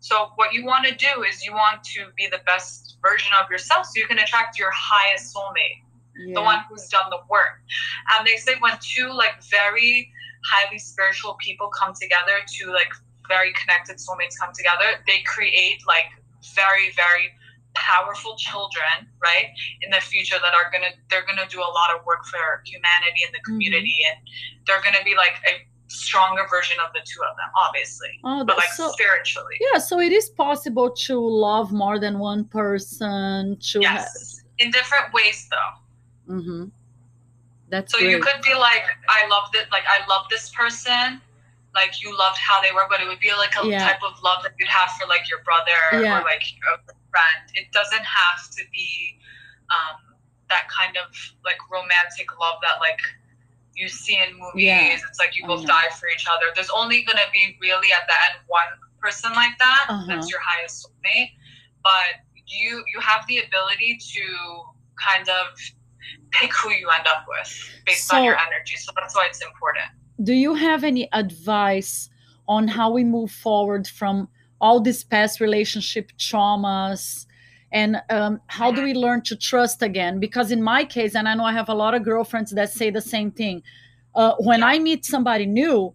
So 0.00 0.30
what 0.36 0.52
you 0.52 0.64
want 0.64 0.86
to 0.86 0.94
do 0.94 1.22
is 1.22 1.44
you 1.44 1.52
want 1.52 1.84
to 1.84 2.06
be 2.16 2.26
the 2.26 2.40
best 2.46 2.96
version 3.02 3.32
of 3.40 3.50
yourself 3.50 3.86
so 3.86 3.92
you 3.96 4.06
can 4.06 4.18
attract 4.18 4.58
your 4.58 4.70
highest 4.72 5.34
soulmate 5.34 5.84
Yeah. 6.26 6.34
the 6.34 6.42
one 6.42 6.60
who's 6.68 6.88
done 6.88 7.08
the 7.10 7.18
work. 7.28 7.60
And 8.16 8.26
they 8.26 8.36
say 8.36 8.54
when 8.60 8.72
two 8.80 9.12
like 9.12 9.42
very 9.50 10.10
highly 10.52 10.78
spiritual 10.78 11.36
people 11.40 11.68
come 11.68 11.92
together, 12.00 12.38
two 12.50 12.72
like 12.72 12.92
very 13.28 13.52
connected 13.52 13.96
soulmates 13.96 14.36
come 14.40 14.52
together, 14.54 15.00
they 15.06 15.22
create 15.26 15.80
like 15.86 16.06
very, 16.54 16.90
very 16.96 17.30
powerful 17.74 18.34
children, 18.36 19.06
right, 19.22 19.46
in 19.82 19.90
the 19.90 20.00
future 20.00 20.36
that 20.42 20.52
are 20.54 20.70
gonna 20.72 20.90
they're 21.08 21.24
gonna 21.26 21.46
do 21.48 21.60
a 21.60 21.70
lot 21.78 21.94
of 21.96 22.04
work 22.04 22.24
for 22.26 22.62
humanity 22.66 23.22
and 23.24 23.32
the 23.32 23.38
Mm-hmm. 23.38 23.52
community 23.52 23.96
and 24.10 24.18
they're 24.66 24.82
gonna 24.82 25.04
be 25.04 25.14
like 25.14 25.34
a 25.46 25.64
stronger 25.86 26.46
version 26.50 26.76
of 26.84 26.92
the 26.92 27.00
two 27.04 27.20
of 27.22 27.36
them, 27.36 27.48
obviously. 27.56 28.08
Oh, 28.24 28.44
But 28.44 28.56
like 28.58 28.68
so 28.70 28.90
spiritually. 28.92 29.56
yeah. 29.72 29.78
So 29.78 30.00
it 30.00 30.12
is 30.12 30.28
possible 30.30 30.90
to 31.06 31.18
love 31.20 31.72
more 31.72 31.98
than 31.98 32.18
one 32.18 32.44
person. 32.44 33.56
To 33.72 33.80
Yes. 33.80 34.42
In 34.58 34.70
different 34.70 35.12
ways 35.12 35.48
though. 35.50 35.72
Hmm 36.30 36.64
That's 37.68 37.92
So 37.92 37.98
great. 37.98 38.10
you 38.10 38.20
could 38.20 38.40
be 38.42 38.54
like, 38.54 38.84
I 39.08 39.26
love 39.28 39.50
it, 39.54 39.66
like 39.70 39.84
I 39.88 40.06
love 40.08 40.26
this 40.30 40.50
person. 40.50 41.20
Like 41.74 42.02
you 42.02 42.16
loved 42.16 42.38
how 42.38 42.60
they 42.62 42.72
were, 42.72 42.86
but 42.90 43.00
it 43.00 43.06
would 43.06 43.20
be 43.20 43.32
like 43.34 43.54
a 43.62 43.66
Yeah. 43.66 43.86
type 43.86 44.02
of 44.02 44.20
love 44.22 44.42
that 44.42 44.52
you'd 44.58 44.68
have 44.68 44.90
for 44.98 45.06
like 45.06 45.28
your 45.30 45.42
brother 45.44 46.02
Yeah. 46.02 46.18
or 46.18 46.24
like 46.24 46.42
a 46.72 46.78
friend. 47.10 47.42
It 47.54 47.70
doesn't 47.72 48.02
have 48.04 48.40
to 48.56 48.62
be 48.72 49.18
um, 49.70 49.96
that 50.48 50.66
kind 50.68 50.96
of 50.96 51.06
like 51.44 51.58
romantic 51.70 52.26
love 52.40 52.58
that 52.62 52.80
like 52.80 52.98
you 53.76 53.88
see 53.88 54.18
in 54.18 54.34
movies. 54.36 54.64
Yeah. 54.64 55.06
It's 55.06 55.18
like 55.20 55.36
you 55.36 55.46
both 55.46 55.64
die 55.64 55.90
for 55.98 56.08
each 56.08 56.26
other. 56.28 56.46
There's 56.56 56.70
only 56.70 57.02
gonna 57.02 57.30
be 57.32 57.56
really 57.60 57.92
at 57.92 58.06
the 58.08 58.14
end 58.26 58.42
one 58.48 58.66
person 59.00 59.32
like 59.32 59.56
that. 59.58 59.86
Uh-huh. 59.88 60.04
That's 60.08 60.28
your 60.28 60.40
highest 60.42 60.86
soulmate. 60.86 61.30
But 61.84 62.26
you 62.46 62.82
you 62.92 62.98
have 63.00 63.24
the 63.28 63.38
ability 63.38 63.98
to 64.12 64.24
kind 64.98 65.28
of 65.28 65.46
pick 66.32 66.52
who 66.54 66.70
you 66.70 66.88
end 66.90 67.06
up 67.06 67.24
with 67.28 67.70
based 67.86 68.08
So- 68.08 68.16
on 68.16 68.24
your 68.24 68.38
energy. 68.38 68.76
So 68.76 68.92
that's 68.94 69.14
why 69.14 69.26
it's 69.26 69.42
important. 69.42 69.86
Do 70.22 70.34
you 70.34 70.54
have 70.54 70.84
any 70.84 71.08
advice 71.12 72.10
on 72.46 72.68
how 72.68 72.90
we 72.90 73.04
move 73.04 73.30
forward 73.30 73.86
from 73.88 74.28
all 74.60 74.80
these 74.80 75.02
past 75.04 75.40
relationship 75.40 76.12
traumas? 76.18 77.26
And 77.72 78.02
um, 78.10 78.40
how 78.48 78.72
do 78.72 78.82
we 78.82 78.94
learn 78.94 79.22
to 79.22 79.36
trust 79.36 79.80
again? 79.82 80.18
Because 80.20 80.50
in 80.50 80.62
my 80.62 80.84
case, 80.84 81.14
and 81.14 81.28
I 81.28 81.34
know 81.34 81.44
I 81.44 81.52
have 81.52 81.68
a 81.68 81.74
lot 81.74 81.94
of 81.94 82.02
girlfriends 82.02 82.50
that 82.50 82.70
say 82.70 82.90
the 82.90 83.00
same 83.00 83.30
thing. 83.30 83.62
Uh, 84.14 84.34
when 84.38 84.62
I 84.62 84.78
meet 84.78 85.04
somebody 85.04 85.46
new, 85.46 85.94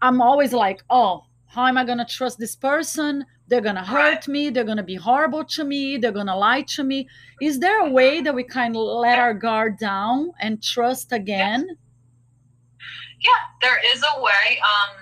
I'm 0.00 0.22
always 0.22 0.52
like, 0.52 0.82
oh, 0.88 1.24
how 1.46 1.66
am 1.66 1.76
I 1.76 1.84
going 1.84 1.98
to 1.98 2.04
trust 2.06 2.38
this 2.38 2.56
person? 2.56 3.24
They're 3.48 3.62
to 3.62 3.82
hurt 3.82 3.94
Right. 3.94 4.28
me. 4.28 4.50
They're 4.50 4.64
to 4.76 4.82
be 4.82 4.96
horrible 4.96 5.44
to 5.56 5.64
me. 5.64 5.96
They're 5.96 6.12
to 6.26 6.36
lie 6.36 6.62
to 6.76 6.84
me. 6.84 7.08
Is 7.40 7.58
there 7.60 7.80
a 7.80 7.90
way 7.90 8.20
that 8.20 8.34
we 8.34 8.44
kind 8.44 8.76
of 8.76 8.82
let 8.82 9.18
our 9.18 9.34
guard 9.34 9.78
down 9.78 10.32
and 10.40 10.62
trust 10.62 11.12
again? 11.12 11.66
Yeah, 13.20 13.30
there 13.62 13.80
is 13.92 14.04
a 14.16 14.20
way. 14.20 14.60
Um, 14.60 14.96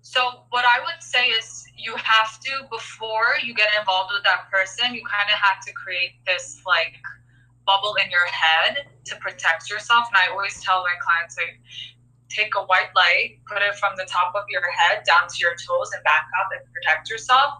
so 0.00 0.44
what 0.50 0.64
I 0.64 0.80
would 0.80 1.02
say 1.02 1.28
is 1.28 1.64
you 1.76 1.94
have 1.96 2.40
to 2.40 2.66
before 2.70 3.34
you 3.44 3.54
get 3.54 3.68
involved 3.78 4.12
with 4.14 4.24
that 4.24 4.50
person, 4.50 4.94
you 4.94 5.02
kind 5.04 5.28
of 5.30 5.38
have 5.38 5.64
to 5.66 5.72
create 5.72 6.12
this 6.26 6.62
like 6.66 6.94
bubble 7.66 7.94
in 8.04 8.10
your 8.10 8.26
head 8.26 8.86
to 9.04 9.16
protect 9.16 9.70
yourself. 9.70 10.08
And 10.08 10.16
I 10.16 10.32
always 10.32 10.60
tell 10.62 10.82
my 10.82 10.94
clients 11.00 11.36
like 11.36 11.60
take 12.34 12.54
a 12.56 12.64
white 12.64 12.90
light, 12.96 13.38
put 13.46 13.62
it 13.62 13.76
from 13.76 13.92
the 13.96 14.04
top 14.04 14.32
of 14.34 14.44
your 14.48 14.64
head 14.70 15.04
down 15.06 15.28
to 15.28 15.36
your 15.38 15.54
toes 15.54 15.92
and 15.92 16.02
back 16.04 16.26
up 16.40 16.48
and 16.56 16.64
protect 16.72 17.10
yourself 17.10 17.54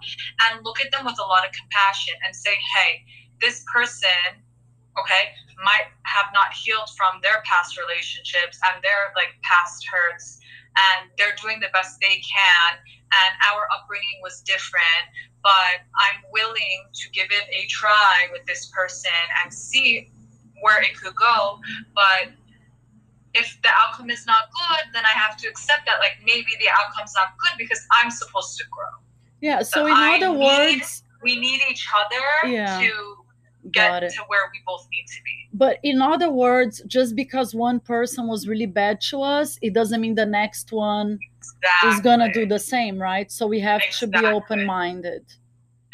and 0.48 0.64
look 0.64 0.80
at 0.80 0.90
them 0.92 1.04
with 1.04 1.18
a 1.18 1.26
lot 1.28 1.44
of 1.46 1.52
compassion 1.52 2.14
and 2.24 2.35
say, 2.35 2.56
"Hey, 2.76 3.04
this 3.40 3.64
person 3.72 4.42
okay 4.98 5.35
might 5.62 5.88
have 6.04 6.26
not 6.32 6.52
healed 6.52 6.88
from 6.96 7.20
their 7.22 7.42
past 7.44 7.78
relationships 7.78 8.58
and 8.70 8.82
their 8.82 9.12
like 9.16 9.35
past 9.42 9.85
hurts 9.90 10.40
and 10.76 11.11
they're 11.18 11.37
doing 11.40 11.61
the 11.61 11.68
best 11.72 12.00
they 12.00 12.20
can 12.22 12.70
and 13.12 13.32
our 13.52 13.68
upbringing 13.74 14.18
was 14.22 14.40
different 14.42 15.04
but 15.42 15.85
i'm 15.96 16.20
willing 16.32 16.87
to 16.94 17.11
give 17.11 17.28
it 17.30 17.46
a 17.52 17.66
try 17.68 18.28
with 18.32 18.44
this 18.46 18.70
person 18.74 19.22
and 19.42 19.52
see 19.52 20.08
where 20.61 20.82
it 20.82 20.94
could 21.00 21.14
go 21.16 21.58
but 21.94 22.32
if 23.34 23.58
the 23.62 23.68
outcome 23.80 24.10
is 24.10 24.24
not 24.26 24.42
good 24.60 24.84
then 24.92 25.04
i 25.06 25.14
have 25.24 25.36
to 25.36 25.48
accept 25.48 25.82
that 25.86 25.98
like 26.04 26.16
maybe 26.26 26.52
the 26.60 26.68
outcome's 26.78 27.14
not 27.14 27.28
good 27.42 27.52
because 27.58 27.80
i'm 27.98 28.10
supposed 28.10 28.56
to 28.58 28.64
grow 28.70 28.92
Yeah. 29.40 29.60
So, 29.62 29.80
So 29.80 29.86
in 29.86 29.94
I 29.94 30.16
other 30.16 30.30
need- 30.32 30.46
words, 30.50 31.02
we 31.26 31.32
need 31.46 31.60
each 31.70 31.84
other 32.00 32.24
Yeah. 32.56 32.78
to 32.82 32.90
get 33.70 33.90
to 34.18 34.22
where 34.30 34.44
we 34.52 34.58
both 34.70 34.84
need 34.94 35.06
to 35.16 35.20
be 35.28 35.36
But 35.64 35.74
in 35.90 35.96
other 36.12 36.30
words, 36.44 36.74
just 36.96 37.10
because 37.22 37.48
one 37.68 37.78
person 37.94 38.22
was 38.32 38.40
really 38.52 38.70
bad 38.82 38.96
to 39.10 39.16
us, 39.38 39.48
it 39.66 39.72
doesn't 39.78 40.00
mean 40.04 40.14
the 40.24 40.30
next 40.42 40.66
one 40.72 41.08
is 41.88 41.98
gonna 42.06 42.30
do 42.38 42.44
the 42.54 42.58
same, 42.74 42.96
right? 43.10 43.28
So 43.36 43.42
we 43.54 43.60
have 43.70 43.82
to 44.00 44.06
be 44.16 44.22
open-minded. 44.36 45.24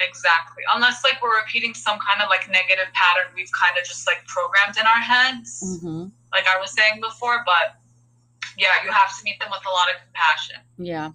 Exactly. 0.08 0.62
Unless 0.74 1.02
like 1.06 1.18
we're 1.22 1.36
repeating 1.42 1.74
some 1.74 1.98
kind 2.06 2.20
of 2.22 2.28
like 2.34 2.44
negative 2.60 2.88
pattern 3.00 3.26
we've 3.38 3.52
kind 3.62 3.74
of 3.78 3.84
just 3.92 4.06
like 4.10 4.20
programmed 4.26 4.76
in 4.82 4.86
our 4.92 5.02
heads, 5.12 5.50
hmm 5.82 6.04
like 6.32 6.46
I 6.46 6.58
was 6.60 6.72
saying 6.72 7.00
before. 7.00 7.42
But 7.44 7.76
yeah, 8.56 8.68
you 8.84 8.90
have 8.90 9.16
to 9.16 9.24
meet 9.24 9.38
them 9.40 9.50
with 9.50 9.62
a 9.66 9.70
lot 9.70 9.88
of 9.94 10.00
compassion. 10.04 10.56
Yeah. 10.78 11.10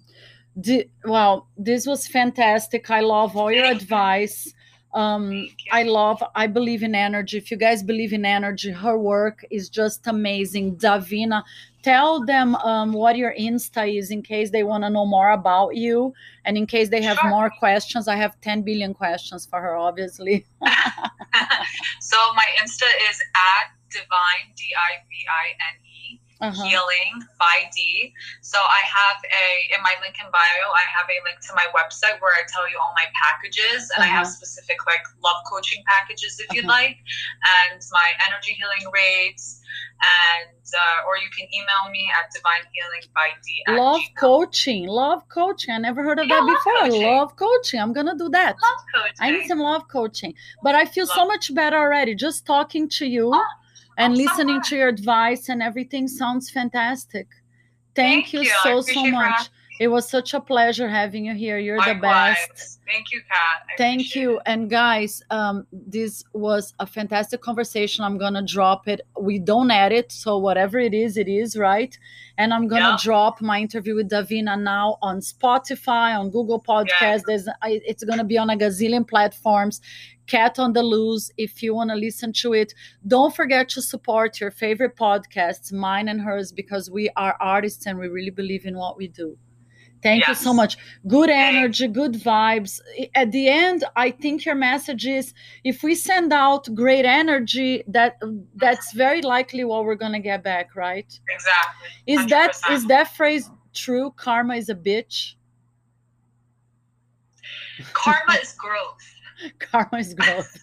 Di- 0.60 0.90
well, 1.04 1.48
this 1.56 1.86
was 1.86 2.06
fantastic. 2.06 2.90
I 2.90 3.00
love 3.00 3.36
all 3.36 3.50
your 3.50 3.66
advice. 3.66 4.52
Um, 4.94 5.48
I 5.72 5.82
love, 5.82 6.22
I 6.36 6.46
believe 6.46 6.84
in 6.84 6.94
energy. 6.94 7.36
If 7.36 7.50
you 7.50 7.56
guys 7.56 7.82
believe 7.82 8.12
in 8.12 8.24
energy, 8.24 8.70
her 8.70 8.96
work 8.96 9.44
is 9.50 9.68
just 9.68 10.06
amazing. 10.06 10.76
Davina, 10.76 11.42
tell 11.82 12.24
them 12.24 12.54
um, 12.56 12.92
what 12.92 13.16
your 13.16 13.34
Insta 13.34 13.92
is 13.98 14.12
in 14.12 14.22
case 14.22 14.50
they 14.50 14.62
want 14.62 14.84
to 14.84 14.90
know 14.90 15.04
more 15.04 15.32
about 15.32 15.74
you. 15.74 16.14
And 16.44 16.56
in 16.56 16.66
case 16.66 16.90
they 16.90 17.02
have 17.02 17.18
Sure. 17.18 17.28
more 17.30 17.50
questions, 17.58 18.06
I 18.06 18.14
have 18.14 18.40
10 18.40 18.62
billion 18.62 18.94
questions 18.94 19.44
for 19.44 19.60
her, 19.60 19.76
obviously. 19.76 20.46
so 22.00 22.16
my 22.36 22.46
Insta 22.62 22.86
is 23.10 23.20
at 23.34 23.72
divine 23.94 24.46
d 24.58 24.74
i 24.74 24.92
v 25.06 25.10
i 25.30 25.46
n 25.72 25.76
e 25.86 26.20
Uh-huh. 26.44 26.60
healing 26.66 27.12
by 27.38 27.56
D. 27.74 27.78
So 28.42 28.58
I 28.58 28.82
have 28.98 29.18
a 29.22 29.46
in 29.74 29.80
my 29.88 29.94
link 30.02 30.16
in 30.22 30.28
bio, 30.34 30.66
I 30.82 30.84
have 30.96 31.06
a 31.16 31.18
link 31.26 31.38
to 31.48 31.52
my 31.60 31.66
website 31.78 32.18
where 32.20 32.34
I 32.40 32.42
tell 32.54 32.66
you 32.70 32.76
all 32.82 32.92
my 33.02 33.08
packages, 33.22 33.82
and 33.94 34.00
I 34.04 34.10
have 34.16 34.26
Uh-huh. 34.26 34.38
specific 34.38 34.78
like 34.90 35.04
love 35.26 35.40
coaching 35.52 35.80
packages 35.92 36.32
if 36.44 36.48
you'd 36.54 36.66
Uh-huh. 36.66 36.76
like, 36.78 36.98
and 37.62 37.78
my 38.00 38.08
energy 38.26 38.52
healing 38.60 38.84
rates, 39.00 39.44
and 40.20 40.64
uh, 40.82 41.06
or 41.08 41.14
you 41.24 41.30
can 41.36 41.46
email 41.58 41.84
me 41.96 42.04
at 42.18 42.26
divine 42.36 42.64
healing 42.74 43.04
by 43.18 43.28
D. 43.44 43.48
Love 43.80 44.02
gmail. 44.02 44.16
coaching. 44.26 44.82
Love 45.04 45.22
coaching. 45.38 45.72
I 45.74 45.78
never 45.78 46.02
heard 46.02 46.18
of 46.18 46.26
Yeah, 46.28 46.40
that 46.40 46.46
love 46.50 46.56
before. 46.56 46.82
coaching. 46.82 47.02
Love 47.14 47.32
coaching. 47.36 47.80
I'm 47.80 47.92
going 47.98 48.10
to 48.14 48.18
do 48.24 48.28
that. 48.38 48.52
Love 48.68 48.82
coaching. 48.94 49.22
I 49.24 49.30
need 49.34 49.46
some 49.52 49.60
love 49.60 49.84
coaching. 49.88 50.34
But 50.66 50.74
I 50.74 50.84
feel 50.84 51.06
so 51.06 51.24
much 51.32 51.54
better 51.54 51.78
already 51.78 52.14
just 52.14 52.44
talking 52.54 52.88
to 52.98 53.06
you 53.06 53.30
Oh, 53.32 53.46
and 53.98 54.12
I'm 54.12 54.18
listening 54.18 54.60
to 54.62 54.76
your 54.76 54.88
advice 54.88 55.48
and 55.48 55.62
everything 55.62 56.08
sounds 56.08 56.50
fantastic. 56.50 57.28
Thank, 57.94 58.26
Thank 58.26 58.32
you, 58.32 58.40
you. 58.42 58.52
So 58.62 58.80
so 58.80 59.04
much. 59.06 59.48
It 59.80 59.88
was 59.88 60.08
such 60.08 60.34
a 60.34 60.40
pleasure 60.40 60.88
having 60.88 61.24
you 61.24 61.34
here. 61.34 61.58
You're 61.58 61.82
the 61.84 61.98
best. 62.00 62.78
Thank 62.86 63.10
you, 63.12 63.20
Kat. 63.28 63.62
I 63.68 63.76
Thank 63.76 64.14
you. 64.14 64.36
it. 64.36 64.42
And 64.46 64.70
guys, 64.70 65.20
um, 65.30 65.66
this 65.72 66.22
was 66.32 66.74
a 66.78 66.86
fantastic 66.86 67.40
conversation. 67.40 68.04
I'm 68.04 68.16
gonna 68.16 68.42
drop 68.42 68.86
it. 68.86 69.00
We 69.18 69.40
don't 69.40 69.72
edit, 69.72 70.12
so 70.12 70.38
whatever 70.38 70.78
it 70.78 70.94
is, 70.94 71.16
it 71.16 71.26
is, 71.26 71.56
right? 71.56 71.96
And 72.38 72.54
I'm 72.54 72.68
gonna 72.68 72.90
Yeah. 72.90 72.98
drop 73.02 73.40
my 73.40 73.58
interview 73.60 73.96
with 73.96 74.10
Davina 74.10 74.60
now 74.60 74.96
on 75.02 75.18
Spotify, 75.18 76.16
on 76.16 76.30
Google 76.30 76.60
Podcast. 76.60 77.22
There's 77.26 77.48
it's 77.64 78.04
gonna 78.04 78.24
be 78.24 78.38
on 78.38 78.50
a 78.50 78.56
gazillion 78.56 79.06
platforms. 79.08 79.80
Kat 80.26 80.58
on 80.58 80.72
the 80.72 80.82
Loose, 80.82 81.30
if 81.36 81.62
you 81.62 81.74
want 81.74 81.90
to 81.90 81.96
listen 81.96 82.32
to 82.34 82.52
it. 82.52 82.74
Don't 83.06 83.34
forget 83.34 83.68
to 83.70 83.82
support 83.82 84.40
your 84.40 84.50
favorite 84.50 84.96
podcasts, 84.96 85.72
mine 85.72 86.08
and 86.08 86.20
hers, 86.20 86.52
because 86.52 86.90
we 86.90 87.10
are 87.16 87.36
artists 87.40 87.86
and 87.86 87.98
we 87.98 88.08
really 88.08 88.30
believe 88.30 88.64
in 88.66 88.76
what 88.76 88.96
we 88.96 89.08
do. 89.08 89.36
Thank 90.04 90.28
you 90.28 90.34
so 90.34 90.52
much. 90.52 90.76
Good 91.08 91.30
energy, 91.30 91.88
good 91.88 92.12
vibes. 92.12 92.78
At 93.14 93.32
the 93.32 93.48
end, 93.48 93.84
I 93.96 94.10
think 94.10 94.44
your 94.44 94.54
message 94.54 95.06
is 95.06 95.32
if 95.64 95.82
we 95.82 95.94
send 95.94 96.30
out 96.30 96.68
great 96.74 97.06
energy, 97.06 97.82
that 97.88 98.20
that's 98.54 98.92
very 98.92 99.22
likely 99.22 99.64
what 99.64 99.86
we're 99.86 99.94
gonna 99.94 100.20
get 100.20 100.44
back, 100.44 100.76
right? 100.76 101.08
Exactly. 101.30 101.88
Is 102.06 102.26
that 102.26 102.52
100%. 102.52 102.74
is 102.74 102.86
that 102.86 103.16
phrase 103.16 103.50
true? 103.72 104.12
Karma 104.16 104.56
is 104.56 104.68
a 104.68 104.74
bitch. 104.74 105.36
Karma 107.94 108.34
is 108.42 108.52
growth. 108.52 109.13
Karma 109.58 109.98
is 109.98 110.14
growth. 110.14 110.56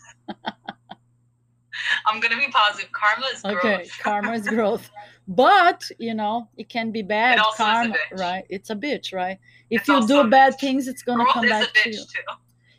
I'm 2.05 2.19
gonna 2.19 2.37
be 2.37 2.47
positive. 2.51 2.91
Karma 2.91 3.25
is 3.33 3.41
growth. 3.41 3.55
Okay, 3.65 3.87
karma 4.01 4.33
is 4.33 4.47
growth. 4.47 4.89
But 5.27 5.83
you 5.99 6.13
know, 6.13 6.49
it 6.57 6.69
can 6.69 6.91
be 6.91 7.01
bad. 7.01 7.39
a 7.39 7.43
karma, 7.55 7.95
right? 8.13 8.43
It's 8.49 8.69
a 8.69 8.75
bitch, 8.75 9.13
right? 9.13 9.37
If 9.69 9.81
It's 9.81 9.87
you 9.89 10.07
do 10.07 10.29
bad 10.29 10.59
things, 10.59 10.87
it's 10.87 11.01
gonna 11.03 11.23
growth 11.23 11.33
come 11.33 11.49
back 11.49 11.73
to 11.73 11.89
you. 11.89 11.95
too. 11.97 12.03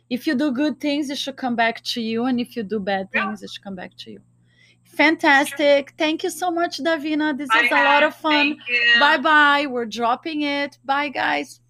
If 0.09 0.27
you 0.27 0.35
do 0.35 0.51
good 0.51 0.79
things, 0.79 1.09
it 1.09 1.17
should 1.17 1.37
come 1.37 1.55
back 1.55 1.81
to 1.83 2.01
you, 2.01 2.25
and 2.25 2.39
if 2.39 2.55
you 2.55 2.63
do 2.63 2.79
bad 2.79 3.09
Yeah. 3.13 3.25
things, 3.27 3.41
it 3.43 3.49
should 3.51 3.63
come 3.63 3.75
back 3.75 3.91
to 3.99 4.11
you. 4.11 4.21
Fantastic. 4.83 5.93
Thank 5.97 6.21
you 6.23 6.29
so 6.29 6.51
much, 6.51 6.77
Davina. 6.77 7.35
This 7.35 7.49
Bye, 7.49 7.61
is 7.63 7.71
a 7.71 7.75
lot 7.83 8.03
of 8.03 8.13
fun. 8.15 8.57
Bye 8.99 9.17
bye. 9.17 9.65
We're 9.67 9.87
dropping 9.87 10.43
it. 10.43 10.77
Bye, 10.85 11.09
guys. 11.09 11.61